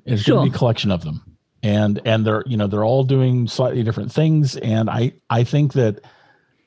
It's 0.05 0.23
going 0.23 0.45
to 0.45 0.51
be 0.51 0.55
a 0.55 0.59
collection 0.59 0.91
of 0.91 1.03
them, 1.03 1.37
and 1.63 2.01
and 2.05 2.25
they're 2.25 2.43
you 2.45 2.57
know 2.57 2.67
they're 2.67 2.83
all 2.83 3.03
doing 3.05 3.47
slightly 3.47 3.81
different 3.83 4.11
things, 4.11 4.57
and 4.57 4.89
I 4.89 5.13
I 5.29 5.43
think 5.45 5.73
that 5.73 6.01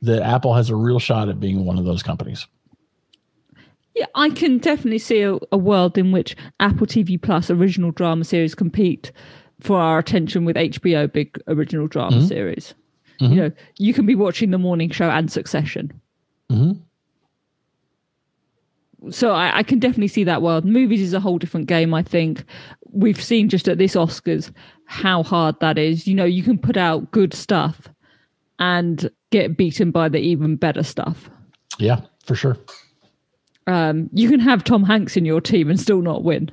that 0.03 0.23
Apple 0.23 0.55
has 0.55 0.71
a 0.71 0.77
real 0.77 0.99
shot 0.99 1.29
at 1.29 1.41
being 1.41 1.65
one 1.67 1.79
of 1.79 1.85
those 1.85 2.03
companies. 2.03 2.47
Yeah, 3.99 4.07
I 4.15 4.31
can 4.31 4.59
definitely 4.59 4.99
see 5.01 5.23
a, 5.23 5.37
a 5.51 5.59
world 5.59 5.99
in 5.99 6.13
which 6.13 6.37
Apple 6.61 6.87
TV 6.87 7.21
Plus 7.21 7.51
original 7.51 7.91
drama 7.91 8.23
series 8.25 8.55
compete 8.55 9.11
for 9.61 9.77
our 9.81 9.99
attention 9.99 10.45
with 10.45 10.55
HBO 10.55 11.13
big 11.13 11.37
original 11.49 11.89
drama 11.89 12.25
series. 12.25 12.75
You 13.21 13.29
know, 13.35 13.51
you 13.79 13.93
can 13.93 14.07
be 14.07 14.15
watching 14.15 14.53
the 14.53 14.59
morning 14.59 14.91
show 14.91 15.11
and 15.11 15.31
Succession. 15.33 16.01
Mhm. 16.53 16.81
So 19.11 19.33
I, 19.33 19.59
I 19.59 19.63
can 19.65 19.81
definitely 19.81 20.07
see 20.09 20.23
that 20.25 20.43
world. 20.43 20.65
Movies 20.65 21.01
is 21.01 21.15
a 21.15 21.19
whole 21.21 21.39
different 21.39 21.67
game. 21.67 21.93
I 21.95 22.03
think 22.05 22.45
we've 22.93 23.21
seen 23.21 23.49
just 23.49 23.69
at 23.69 23.79
this 23.79 23.95
Oscars 23.97 24.53
how 24.85 25.25
hard 25.25 25.59
that 25.61 25.79
is. 25.79 26.07
You 26.07 26.15
know, 26.15 26.25
you 26.25 26.45
can 26.45 26.59
put 26.59 26.77
out 26.77 27.11
good 27.11 27.35
stuff 27.35 27.89
and 28.61 29.11
get 29.31 29.57
beaten 29.57 29.91
by 29.91 30.09
the 30.09 30.19
even 30.19 30.55
better 30.55 30.85
stuff. 30.85 31.29
Yeah, 31.79 32.01
for 32.25 32.37
sure. 32.37 32.57
Um, 33.69 34.09
you 34.15 34.31
can 34.31 34.41
have 34.41 34.65
Tom 34.65 34.83
Hanks 34.83 35.17
in 35.17 35.27
your 35.27 35.43
team 35.43 35.69
and 35.69 35.79
still 35.79 36.01
not 36.01 36.25
win. 36.25 36.51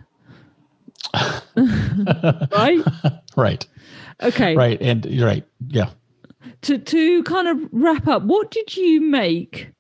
right? 1.56 2.84
Right. 3.38 3.66
Okay. 4.22 4.56
Right. 4.56 4.78
And 4.82 5.06
you're 5.06 5.26
right. 5.26 5.46
Yeah. 5.68 5.92
To 6.64 6.78
to 6.78 7.24
kind 7.24 7.48
of 7.48 7.70
wrap 7.72 8.08
up, 8.08 8.24
what 8.24 8.52
did 8.52 8.76
you 8.76 9.00
make 9.00 9.72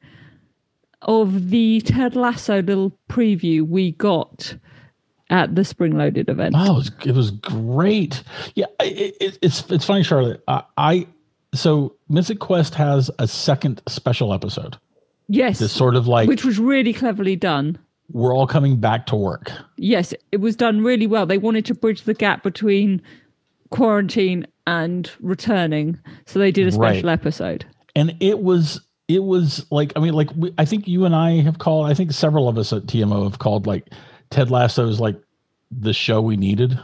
of 1.02 1.50
the 1.50 1.82
Ted 1.82 2.16
Lasso 2.16 2.62
little 2.62 2.98
preview 3.10 3.68
we 3.68 3.92
got 3.92 4.56
at 5.30 5.56
the 5.56 5.66
Spring 5.66 5.98
Loaded 5.98 6.30
event? 6.30 6.56
Oh, 6.58 6.72
it 6.72 6.76
was, 6.76 6.92
it 7.06 7.16
was 7.16 7.32
great. 7.32 8.24
Yeah. 8.56 8.68
It, 8.80 9.18
it, 9.20 9.40
it's, 9.42 9.70
it's 9.70 9.86
funny, 9.86 10.04
Charlotte. 10.04 10.42
I, 10.48 10.64
I, 10.78 11.08
so 11.54 11.96
Mythic 12.08 12.40
Quest 12.40 12.76
has 12.76 13.12
a 13.20 13.28
second 13.28 13.82
special 13.88 14.34
episode. 14.34 14.78
Yes. 15.28 15.60
This 15.60 15.72
sort 15.72 15.96
of 15.96 16.08
like, 16.08 16.28
which 16.28 16.46
was 16.46 16.60
really 16.60 16.94
cleverly 16.94 17.36
done. 17.36 17.78
we're 18.12 18.36
all 18.36 18.48
coming 18.48 18.80
back 18.80 19.06
to 19.08 19.16
work. 19.16 19.52
Yes, 19.78 20.14
it 20.32 20.38
was 20.42 20.56
done 20.56 20.82
really 20.84 21.08
well. 21.08 21.26
They 21.26 21.38
wanted 21.38 21.66
to 21.66 21.74
bridge 21.74 22.04
the 22.04 22.14
gap 22.14 22.44
between 22.44 23.02
quarantine 23.72 24.46
and 24.68 25.10
returning, 25.22 26.00
so 26.26 26.40
they 26.40 26.52
did 26.52 26.68
a 26.68 26.72
special 26.72 27.04
Right. 27.10 27.14
episode. 27.14 27.66
And 27.96 28.16
it 28.20 28.40
was, 28.40 28.82
it 29.08 29.24
was 29.24 29.66
like, 29.72 29.94
I 29.96 30.00
mean, 30.00 30.14
like, 30.14 30.30
we, 30.36 30.54
I 30.58 30.66
think 30.66 30.88
you 30.88 31.06
and 31.06 31.16
I 31.16 31.42
have 31.42 31.60
called, 31.60 31.88
I 31.88 31.94
think 31.94 32.12
several 32.12 32.48
of 32.50 32.58
us 32.58 32.74
at 32.74 32.84
TMO 32.84 33.24
have 33.24 33.40
called 33.40 33.68
like 33.68 33.88
Ted 34.32 34.50
Lasso's 34.50 35.00
like 35.00 35.20
the 35.72 35.94
show 35.94 36.22
we 36.22 36.36
needed. 36.38 36.80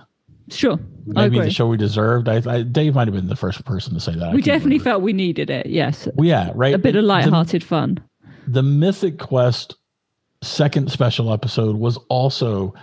Sure, 0.49 0.73
I 1.15 1.29
Maybe 1.29 1.39
the 1.39 1.49
show 1.49 1.67
we 1.67 1.77
deserved. 1.77 2.27
I, 2.27 2.41
I 2.45 2.61
Dave 2.63 2.93
might 2.95 3.07
have 3.07 3.15
been 3.15 3.27
the 3.29 3.35
first 3.37 3.63
person 3.63 3.93
to 3.93 3.99
say 4.01 4.13
that. 4.15 4.33
We 4.33 4.41
definitely 4.41 4.71
remember. 4.79 4.83
felt 4.89 5.01
we 5.03 5.13
needed 5.13 5.49
it. 5.49 5.67
Yes, 5.67 6.07
Well, 6.15 6.27
yeah, 6.27 6.51
right. 6.55 6.73
a 6.73 6.77
bit 6.77 6.95
of 6.95 7.03
The- 7.03 7.07
light-hearted 7.07 7.63
fun. 7.63 7.99
The 8.47 8.63
Mythic 8.63 9.19
Quest 9.19 9.75
second 10.41 10.91
special 10.91 11.31
episode 11.31 11.75
was 11.75 11.97
also 12.09 12.73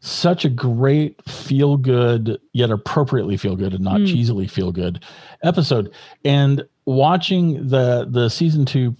such 0.00 0.44
a 0.44 0.50
great 0.50 1.22
feel 1.28 1.76
good 1.76 2.38
yet 2.52 2.70
appropriately 2.70 3.36
feel 3.36 3.56
good 3.56 3.72
and 3.72 3.82
not 3.82 4.00
cheesily 4.00 4.46
feel 4.46 4.70
good 4.70 5.02
episode 5.42 5.90
and 6.26 6.62
watching 6.84 7.68
the 7.68 8.06
the 8.10 8.28
season 8.28 8.66
2 8.66 8.94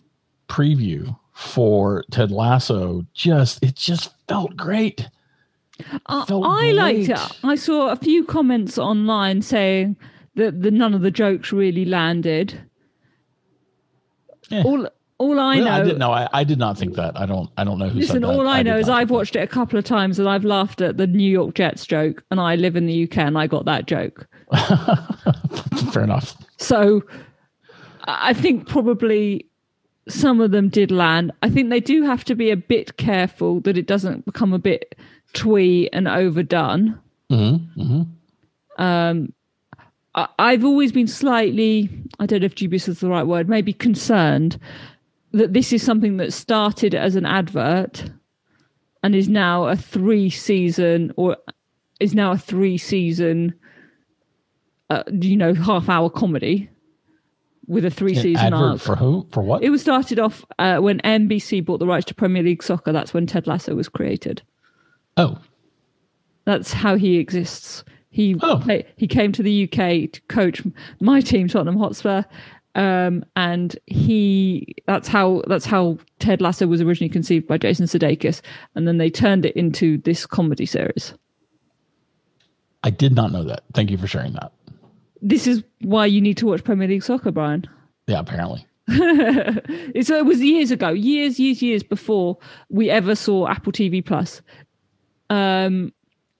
preview 0.48 1.14
for 1.34 2.04
Ted 2.10 2.30
Lasso 2.30 3.04
just 3.12 3.62
it 3.62 3.74
just 3.74 4.14
felt 4.28 4.56
great 4.56 5.06
I, 6.06 6.24
felt 6.24 6.44
I 6.46 6.70
liked 6.70 7.08
it. 7.08 7.38
I 7.42 7.56
saw 7.56 7.90
a 7.90 7.96
few 7.96 8.24
comments 8.24 8.78
online 8.78 9.42
saying 9.42 9.96
that 10.36 10.62
the 10.62 10.70
none 10.70 10.94
of 10.94 11.00
the 11.00 11.10
jokes 11.10 11.52
really 11.52 11.84
landed. 11.84 12.60
Eh. 14.50 14.62
All 14.62 14.88
all 15.24 15.40
I 15.40 15.58
know, 15.58 15.70
I 15.70 15.82
didn't 15.82 15.98
know 15.98 16.12
I, 16.12 16.28
I 16.32 16.44
did 16.44 16.58
not 16.58 16.76
think 16.78 16.94
that 16.96 17.18
I 17.18 17.26
don't 17.26 17.48
I 17.56 17.64
don't 17.64 17.78
know 17.78 17.88
who 17.88 18.00
listen, 18.00 18.14
said 18.14 18.22
that. 18.22 18.28
all 18.28 18.46
I, 18.48 18.62
did 18.62 18.70
know 18.70 18.78
is 18.78 18.88
I've 18.88 19.10
watched 19.10 19.36
it 19.36 19.40
a 19.40 19.46
couple 19.46 19.78
of 19.78 19.84
times 19.84 20.18
and 20.18 20.28
I've 20.28 20.44
laughed 20.44 20.80
at 20.80 20.96
the 20.96 21.06
New 21.06 21.30
York 21.30 21.54
Jets 21.54 21.86
joke, 21.86 22.22
and 22.30 22.40
I 22.40 22.56
live 22.56 22.76
in 22.76 22.86
the 22.86 23.04
UK 23.04 23.18
and 23.18 23.38
I 23.38 23.46
got 23.46 23.64
that 23.64 23.86
joke. 23.86 24.26
fair 25.92 26.02
enough 26.04 26.36
So 26.58 27.02
I 28.04 28.30
I 28.30 28.32
think 28.34 28.68
probably 28.68 29.46
some 30.08 30.40
of 30.42 30.50
them 30.50 30.68
did 30.68 30.90
land. 30.90 31.32
I 31.42 31.48
think 31.48 31.70
they 31.70 31.80
do 31.80 32.02
have 32.04 32.24
to 32.24 32.34
be 32.34 32.50
a 32.50 32.56
bit 32.56 32.98
careful 32.98 33.60
that 33.60 33.78
it 33.78 33.86
doesn't 33.86 34.26
become 34.26 34.52
a 34.52 34.58
bit 34.58 34.94
twee 35.32 35.88
and 35.94 36.06
overdone. 36.06 36.98
hmm 37.30 37.56
hmm 37.76 38.02
I- 40.16 40.28
I've 40.38 40.64
always 40.64 40.92
been 40.92 41.06
slightly, 41.08 41.88
I 42.20 42.26
don't 42.26 42.40
know 42.40 42.46
if 42.46 42.54
dubious 42.54 42.86
is 42.88 43.00
the 43.00 43.08
right 43.08 43.26
word, 43.26 43.48
maybe 43.48 43.72
concerned 43.72 44.58
that 45.34 45.52
this 45.52 45.72
is 45.72 45.82
something 45.82 46.16
that 46.18 46.32
started 46.32 46.94
as 46.94 47.16
an 47.16 47.26
advert 47.26 48.10
and 49.02 49.14
is 49.14 49.28
now 49.28 49.66
a 49.66 49.76
three 49.76 50.30
season 50.30 51.12
or 51.16 51.36
is 52.00 52.14
now 52.14 52.32
a 52.32 52.38
three 52.38 52.78
season, 52.78 53.52
uh, 54.90 55.02
you 55.12 55.36
know, 55.36 55.52
half 55.54 55.88
hour 55.88 56.08
comedy 56.08 56.70
with 57.66 57.84
a 57.84 57.90
three 57.90 58.14
season 58.14 58.52
advert 58.54 58.60
arc. 58.60 58.80
for 58.80 58.96
who 58.96 59.26
for 59.32 59.42
what 59.42 59.62
It 59.62 59.70
was 59.70 59.80
started 59.80 60.18
off 60.18 60.44
uh, 60.58 60.78
when 60.78 61.00
NBC 61.00 61.64
bought 61.64 61.78
the 61.78 61.86
rights 61.86 62.06
to 62.06 62.14
Premier 62.14 62.42
League 62.42 62.62
soccer. 62.62 62.92
That's 62.92 63.12
when 63.12 63.26
Ted 63.26 63.46
Lasso 63.46 63.74
was 63.74 63.88
created. 63.88 64.42
oh 65.16 65.38
That's 66.44 66.72
how 66.72 66.96
he 66.96 67.16
exists. 67.16 67.84
He 68.10 68.36
Oh. 68.42 68.60
play, 68.62 68.84
he 68.96 69.08
came 69.08 69.32
to 69.32 69.42
the 69.42 69.64
UK 69.64 70.12
to 70.12 70.20
coach 70.28 70.62
my 71.00 71.20
team, 71.20 71.48
Tottenham 71.48 71.76
Hotspur, 71.78 72.22
Um, 72.74 73.24
and 73.36 73.76
he 73.86 74.74
that's 74.86 75.06
how 75.06 75.42
that's 75.46 75.64
how 75.64 75.98
Ted 76.18 76.40
Lasso 76.40 76.66
was 76.66 76.80
originally 76.80 77.08
conceived 77.08 77.46
by 77.46 77.56
Jason 77.56 77.86
Sudeikis, 77.86 78.40
and 78.74 78.88
then 78.88 78.98
they 78.98 79.10
turned 79.10 79.46
it 79.46 79.54
into 79.54 79.98
this 79.98 80.26
comedy 80.26 80.66
series. 80.66 81.14
I 82.82 82.90
did 82.90 83.14
not 83.14 83.32
know 83.32 83.44
that. 83.44 83.62
Thank 83.72 83.90
you 83.90 83.98
for 83.98 84.06
sharing 84.06 84.32
that. 84.34 84.52
This 85.22 85.46
is 85.46 85.62
why 85.80 86.06
you 86.06 86.20
need 86.20 86.36
to 86.38 86.46
watch 86.46 86.64
Premier 86.64 86.88
League 86.88 87.02
soccer, 87.02 87.30
Brian. 87.30 87.64
Yeah, 88.06 88.20
apparently. 88.20 88.66
so 88.88 90.18
it 90.18 90.26
was 90.26 90.42
years 90.42 90.70
ago, 90.70 90.90
years, 90.90 91.40
years, 91.40 91.62
years 91.62 91.82
before 91.82 92.36
we 92.68 92.90
ever 92.90 93.14
saw 93.14 93.48
Apple 93.48 93.72
TV 93.72 94.04
Plus. 94.04 94.42
Um, 95.30 95.94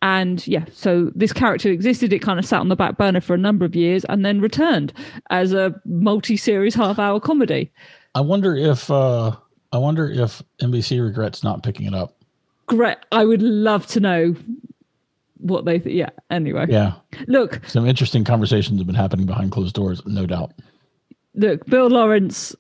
and 0.05 0.47
yeah, 0.47 0.67
so 0.71 1.11
this 1.15 1.33
character 1.33 1.71
existed. 1.71 2.13
It 2.13 2.19
kind 2.21 2.39
of 2.39 2.45
sat 2.45 2.61
on 2.61 2.69
the 2.69 2.77
back 2.77 2.99
burner 2.99 3.23
for 3.23 3.33
a 3.33 3.39
number 3.39 3.65
of 3.65 3.75
years 3.75 4.05
and 4.05 4.23
then 4.23 4.39
returned 4.43 4.93
as 5.31 5.55
a 5.55 5.75
multi-series 5.87 6.75
half-hour 6.75 7.21
comedy. 7.21 7.73
I 8.15 8.21
wonder 8.21 8.55
if 8.55 8.91
uh, 8.91 9.35
I 9.73 9.79
wonder 9.79 10.11
if 10.11 10.43
NBC 10.61 11.03
regrets 11.03 11.43
not 11.43 11.63
picking 11.63 11.87
it 11.87 11.95
up. 11.95 12.15
Great. 12.67 12.99
I 13.13 13.25
would 13.25 13.41
love 13.41 13.87
to 13.89 14.01
know 14.01 14.37
what 15.39 15.65
they 15.65 15.79
th- 15.79 15.95
yeah 15.95 16.11
anyway 16.31 16.67
Yeah, 16.69 16.95
look 17.27 17.61
some 17.67 17.87
interesting 17.87 18.25
conversations 18.25 18.79
have 18.81 18.87
been 18.87 18.95
happening 18.95 19.27
behind 19.27 19.53
closed 19.53 19.75
doors, 19.75 20.01
no 20.07 20.27
doubt. 20.27 20.53
look 21.35 21.65
bill 21.67 21.89
lawrence 21.89 22.55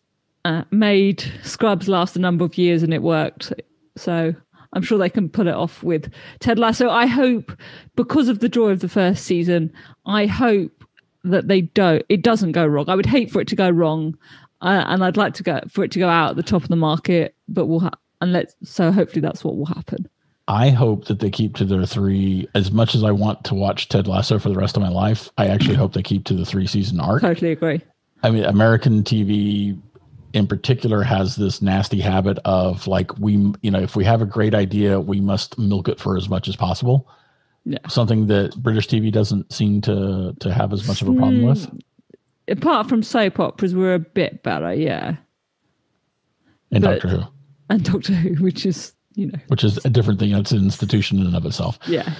uh, 0.46 0.64
made 0.70 1.22
scrubs 1.42 1.88
last 1.88 2.16
a 2.16 2.18
number 2.18 2.44
of 2.44 2.56
years 2.58 2.82
and 2.82 2.92
it 2.92 3.02
worked 3.02 3.52
so 3.96 4.34
i'm 4.74 4.82
sure 4.82 4.98
they 4.98 5.10
can 5.10 5.28
pull 5.28 5.48
it 5.48 5.54
off 5.54 5.82
with 5.82 6.10
ted 6.40 6.58
lasso 6.58 6.88
i 6.90 7.06
hope 7.06 7.52
because 7.96 8.28
of 8.28 8.40
the 8.40 8.48
joy 8.48 8.70
of 8.70 8.80
the 8.80 8.88
first 8.88 9.24
season 9.24 9.72
i 10.06 10.26
hope 10.26 10.84
that 11.24 11.48
they 11.48 11.62
don't 11.62 12.04
it 12.08 12.22
doesn't 12.22 12.52
go 12.52 12.66
wrong 12.66 12.88
i 12.88 12.94
would 12.94 13.06
hate 13.06 13.30
for 13.30 13.40
it 13.40 13.48
to 13.48 13.56
go 13.56 13.70
wrong 13.70 14.16
uh, 14.60 14.84
and 14.86 15.04
i'd 15.04 15.16
like 15.16 15.34
to 15.34 15.42
go 15.42 15.60
for 15.70 15.84
it 15.84 15.90
to 15.90 15.98
go 15.98 16.08
out 16.08 16.30
at 16.30 16.36
the 16.36 16.42
top 16.42 16.62
of 16.62 16.68
the 16.68 16.76
market 16.76 17.34
but 17.48 17.66
we'll 17.66 17.80
ha- 17.80 17.98
and 18.20 18.32
let's 18.32 18.54
so 18.62 18.92
hopefully 18.92 19.20
that's 19.20 19.42
what 19.44 19.56
will 19.56 19.66
happen 19.66 20.08
I 20.46 20.68
hope 20.68 21.06
that 21.06 21.20
they 21.20 21.30
keep 21.30 21.56
to 21.56 21.64
their 21.64 21.86
three. 21.86 22.46
As 22.54 22.70
much 22.70 22.94
as 22.94 23.02
I 23.02 23.12
want 23.12 23.44
to 23.44 23.54
watch 23.54 23.88
Ted 23.88 24.06
Lasso 24.06 24.38
for 24.38 24.50
the 24.50 24.56
rest 24.56 24.76
of 24.76 24.82
my 24.82 24.90
life, 24.90 25.30
I 25.38 25.46
actually 25.46 25.76
hope 25.76 25.94
they 25.94 26.02
keep 26.02 26.24
to 26.26 26.34
the 26.34 26.44
three 26.44 26.66
season 26.66 27.00
arc. 27.00 27.22
totally 27.22 27.52
agree 27.52 27.80
I 28.24 28.30
mean, 28.30 28.44
American 28.44 29.02
TV 29.02 29.78
in 30.34 30.46
particular 30.46 31.02
has 31.02 31.36
this 31.36 31.62
nasty 31.62 32.00
habit 32.00 32.38
of 32.44 32.86
like 32.86 33.16
we, 33.18 33.52
you 33.62 33.70
know, 33.70 33.80
if 33.80 33.96
we 33.96 34.04
have 34.04 34.20
a 34.20 34.26
great 34.26 34.54
idea, 34.54 35.00
we 35.00 35.20
must 35.20 35.58
milk 35.58 35.88
it 35.88 35.98
for 36.00 36.16
as 36.16 36.28
much 36.28 36.48
as 36.48 36.56
possible. 36.56 37.08
Yeah. 37.64 37.78
Something 37.88 38.26
that 38.26 38.54
British 38.56 38.88
TV 38.88 39.10
doesn't 39.10 39.52
seem 39.52 39.80
to 39.82 40.34
to 40.40 40.52
have 40.52 40.72
as 40.72 40.86
much 40.86 41.00
of 41.02 41.08
a 41.08 41.14
problem 41.14 41.42
with. 41.44 41.70
apart 42.48 42.88
from 42.90 43.02
soap 43.02 43.40
operas 43.40 43.74
we're 43.74 43.94
a 43.94 43.98
bit 43.98 44.42
better 44.42 44.74
yeah 44.74 45.16
And 46.70 46.82
But- 46.82 47.00
Doctor 47.00 47.08
Who, 47.08 47.22
and 47.70 47.82
doctor 47.84 48.12
who 48.12 48.44
which 48.44 48.66
is 48.66 48.92
you 49.14 49.28
know 49.28 49.38
which 49.48 49.64
is 49.64 49.82
a 49.84 49.88
different 49.90 50.20
thing. 50.20 50.32
It's 50.32 50.52
an 50.52 50.62
institution 50.64 51.18
in 51.20 51.26
and 51.26 51.36
of 51.36 51.46
itself. 51.46 51.78
yeah 51.86 52.12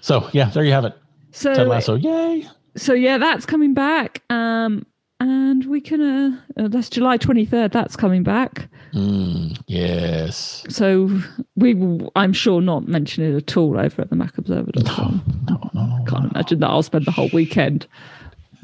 So 0.00 0.28
yeah, 0.32 0.50
there 0.50 0.62
you 0.64 0.72
have 0.72 0.84
it. 0.84 0.94
so 1.32 1.54
Ted 1.54 1.66
Lasso, 1.66 1.96
yay! 1.96 2.46
so 2.76 2.92
yeah 2.92 3.18
that's 3.18 3.44
coming 3.46 3.74
back 3.74 4.22
um 4.30 4.86
and 5.20 5.64
we 5.66 5.80
can 5.80 6.00
uh, 6.00 6.62
uh 6.62 6.68
that's 6.68 6.88
july 6.88 7.18
23rd 7.18 7.72
that's 7.72 7.96
coming 7.96 8.22
back 8.22 8.68
Mm, 8.94 9.60
yes. 9.66 10.64
so 10.70 11.10
we 11.56 11.74
will 11.74 12.10
i'm 12.16 12.32
sure 12.32 12.62
not 12.62 12.88
mention 12.88 13.22
it 13.22 13.36
at 13.36 13.54
all 13.56 13.78
over 13.78 14.00
at 14.00 14.08
the 14.08 14.16
macobserver.com 14.16 15.22
No, 15.48 15.70
no, 15.74 15.86
no. 15.98 16.04
can't 16.06 16.32
imagine 16.32 16.60
that 16.60 16.68
i'll 16.68 16.82
spend 16.82 17.04
the 17.04 17.10
whole 17.10 17.28
weekend 17.34 17.86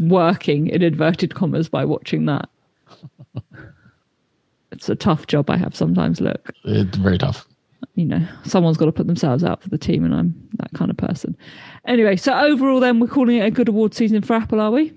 working 0.01 0.69
in 0.69 0.81
inverted 0.83 1.35
commas 1.35 1.69
by 1.69 1.85
watching 1.85 2.25
that 2.27 2.49
it's 4.73 4.88
a 4.88 4.95
tough 4.95 5.27
job 5.27 5.51
i 5.51 5.57
have 5.59 5.75
sometimes 5.77 6.21
look 6.23 6.51
It's 6.64 6.97
very 6.97 7.19
tough. 7.19 7.47
you 7.95 8.07
know, 8.07 8.27
someone's 8.45 8.79
got 8.79 8.87
to 8.87 8.93
put 8.93 9.07
themselves 9.07 9.45
out 9.45 9.62
for 9.62 9.69
the 9.69 9.79
team, 9.79 10.05
and 10.05 10.14
I'm 10.14 10.35
that 10.59 10.71
kind 10.73 10.90
of 10.90 10.97
person. 10.97 11.37
Anyway, 11.87 12.17
so 12.17 12.33
overall, 12.33 12.81
then 12.81 12.99
we're 12.99 13.07
calling 13.09 13.37
it 13.37 13.45
a 13.45 13.51
good 13.51 13.69
award 13.69 13.93
season 13.95 14.23
for 14.23 14.33
Apple, 14.35 14.59
are 14.61 14.71
we? 14.71 14.93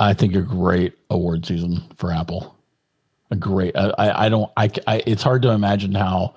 I 0.00 0.14
think 0.14 0.34
a 0.34 0.40
great 0.40 0.94
award 1.10 1.44
season 1.44 1.82
for 1.96 2.10
Apple. 2.10 2.56
A 3.30 3.36
great. 3.36 3.76
I, 3.76 3.90
I, 3.98 4.26
I 4.26 4.28
don't. 4.28 4.50
I, 4.56 4.70
I. 4.86 5.02
It's 5.06 5.22
hard 5.22 5.42
to 5.42 5.50
imagine 5.50 5.94
how, 5.94 6.34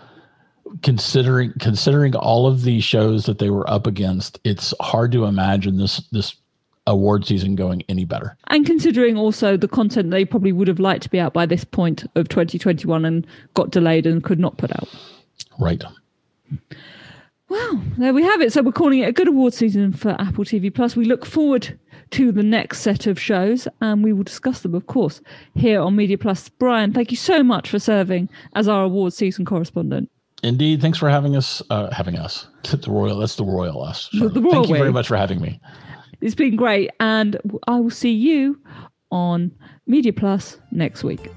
considering 0.83 1.53
considering 1.59 2.15
all 2.15 2.45
of 2.45 2.63
the 2.63 2.81
shows 2.81 3.25
that 3.25 3.39
they 3.39 3.49
were 3.49 3.67
up 3.69 3.87
against, 3.87 4.39
it's 4.43 4.73
hard 4.79 5.11
to 5.13 5.25
imagine 5.25 5.77
this 5.77 5.97
this 6.11 6.35
award 6.85 7.25
season 7.25 7.55
going 7.55 7.83
any 7.87 8.03
better. 8.03 8.37
And 8.47 8.65
considering 8.65 9.17
also 9.17 9.55
the 9.55 9.69
content 9.69 10.11
they 10.11 10.25
probably 10.25 10.51
would 10.51 10.67
have 10.67 10.79
liked 10.79 11.03
to 11.03 11.09
be 11.09 11.19
out 11.19 11.33
by 11.33 11.45
this 11.45 11.63
point 11.63 12.03
of 12.15 12.27
2021 12.27 13.05
and 13.05 13.25
got 13.53 13.71
delayed 13.71 14.05
and 14.05 14.21
could 14.21 14.39
not 14.39 14.57
put 14.57 14.71
out. 14.71 14.89
Right. 15.57 15.81
Well, 17.47 17.81
there 17.97 18.13
we 18.13 18.23
have 18.23 18.41
it. 18.41 18.51
So 18.51 18.61
we're 18.61 18.73
calling 18.73 18.99
it 18.99 19.07
a 19.07 19.13
good 19.13 19.29
award 19.29 19.53
season 19.53 19.93
for 19.93 20.19
Apple 20.19 20.43
TV 20.43 20.73
Plus. 20.73 20.95
We 20.95 21.05
look 21.05 21.25
forward 21.25 21.79
to 22.11 22.31
the 22.31 22.43
next 22.43 22.79
set 22.81 23.07
of 23.07 23.19
shows 23.19 23.67
and 23.81 24.03
we 24.03 24.13
will 24.13 24.23
discuss 24.23 24.61
them, 24.61 24.75
of 24.75 24.87
course, 24.87 25.21
here 25.55 25.79
on 25.81 25.95
Media 25.95 26.17
Plus. 26.17 26.49
Brian, 26.49 26.93
thank 26.93 27.11
you 27.11 27.17
so 27.17 27.43
much 27.43 27.69
for 27.69 27.79
serving 27.79 28.29
as 28.55 28.67
our 28.67 28.83
award 28.83 29.13
season 29.13 29.45
correspondent. 29.45 30.09
Indeed. 30.43 30.81
Thanks 30.81 30.97
for 30.97 31.09
having 31.09 31.35
us. 31.35 31.61
Uh, 31.69 31.89
having 31.93 32.17
us. 32.17 32.47
The 32.63 32.89
royal. 32.91 33.17
That's 33.19 33.35
the 33.35 33.45
royal 33.45 33.81
us. 33.83 34.09
The- 34.11 34.27
the 34.29 34.41
Thank 34.41 34.45
royal 34.53 34.67
you 34.67 34.75
very 34.75 34.91
much 34.91 35.07
for 35.07 35.15
having 35.17 35.41
me. 35.41 35.59
It's 36.21 36.35
been 36.35 36.55
great, 36.55 36.89
and 37.01 37.35
I 37.67 37.79
will 37.79 37.89
see 37.89 38.11
you 38.11 38.57
on 39.11 39.51
Media 39.87 40.13
Plus 40.13 40.57
next 40.71 41.03
week. 41.03 41.29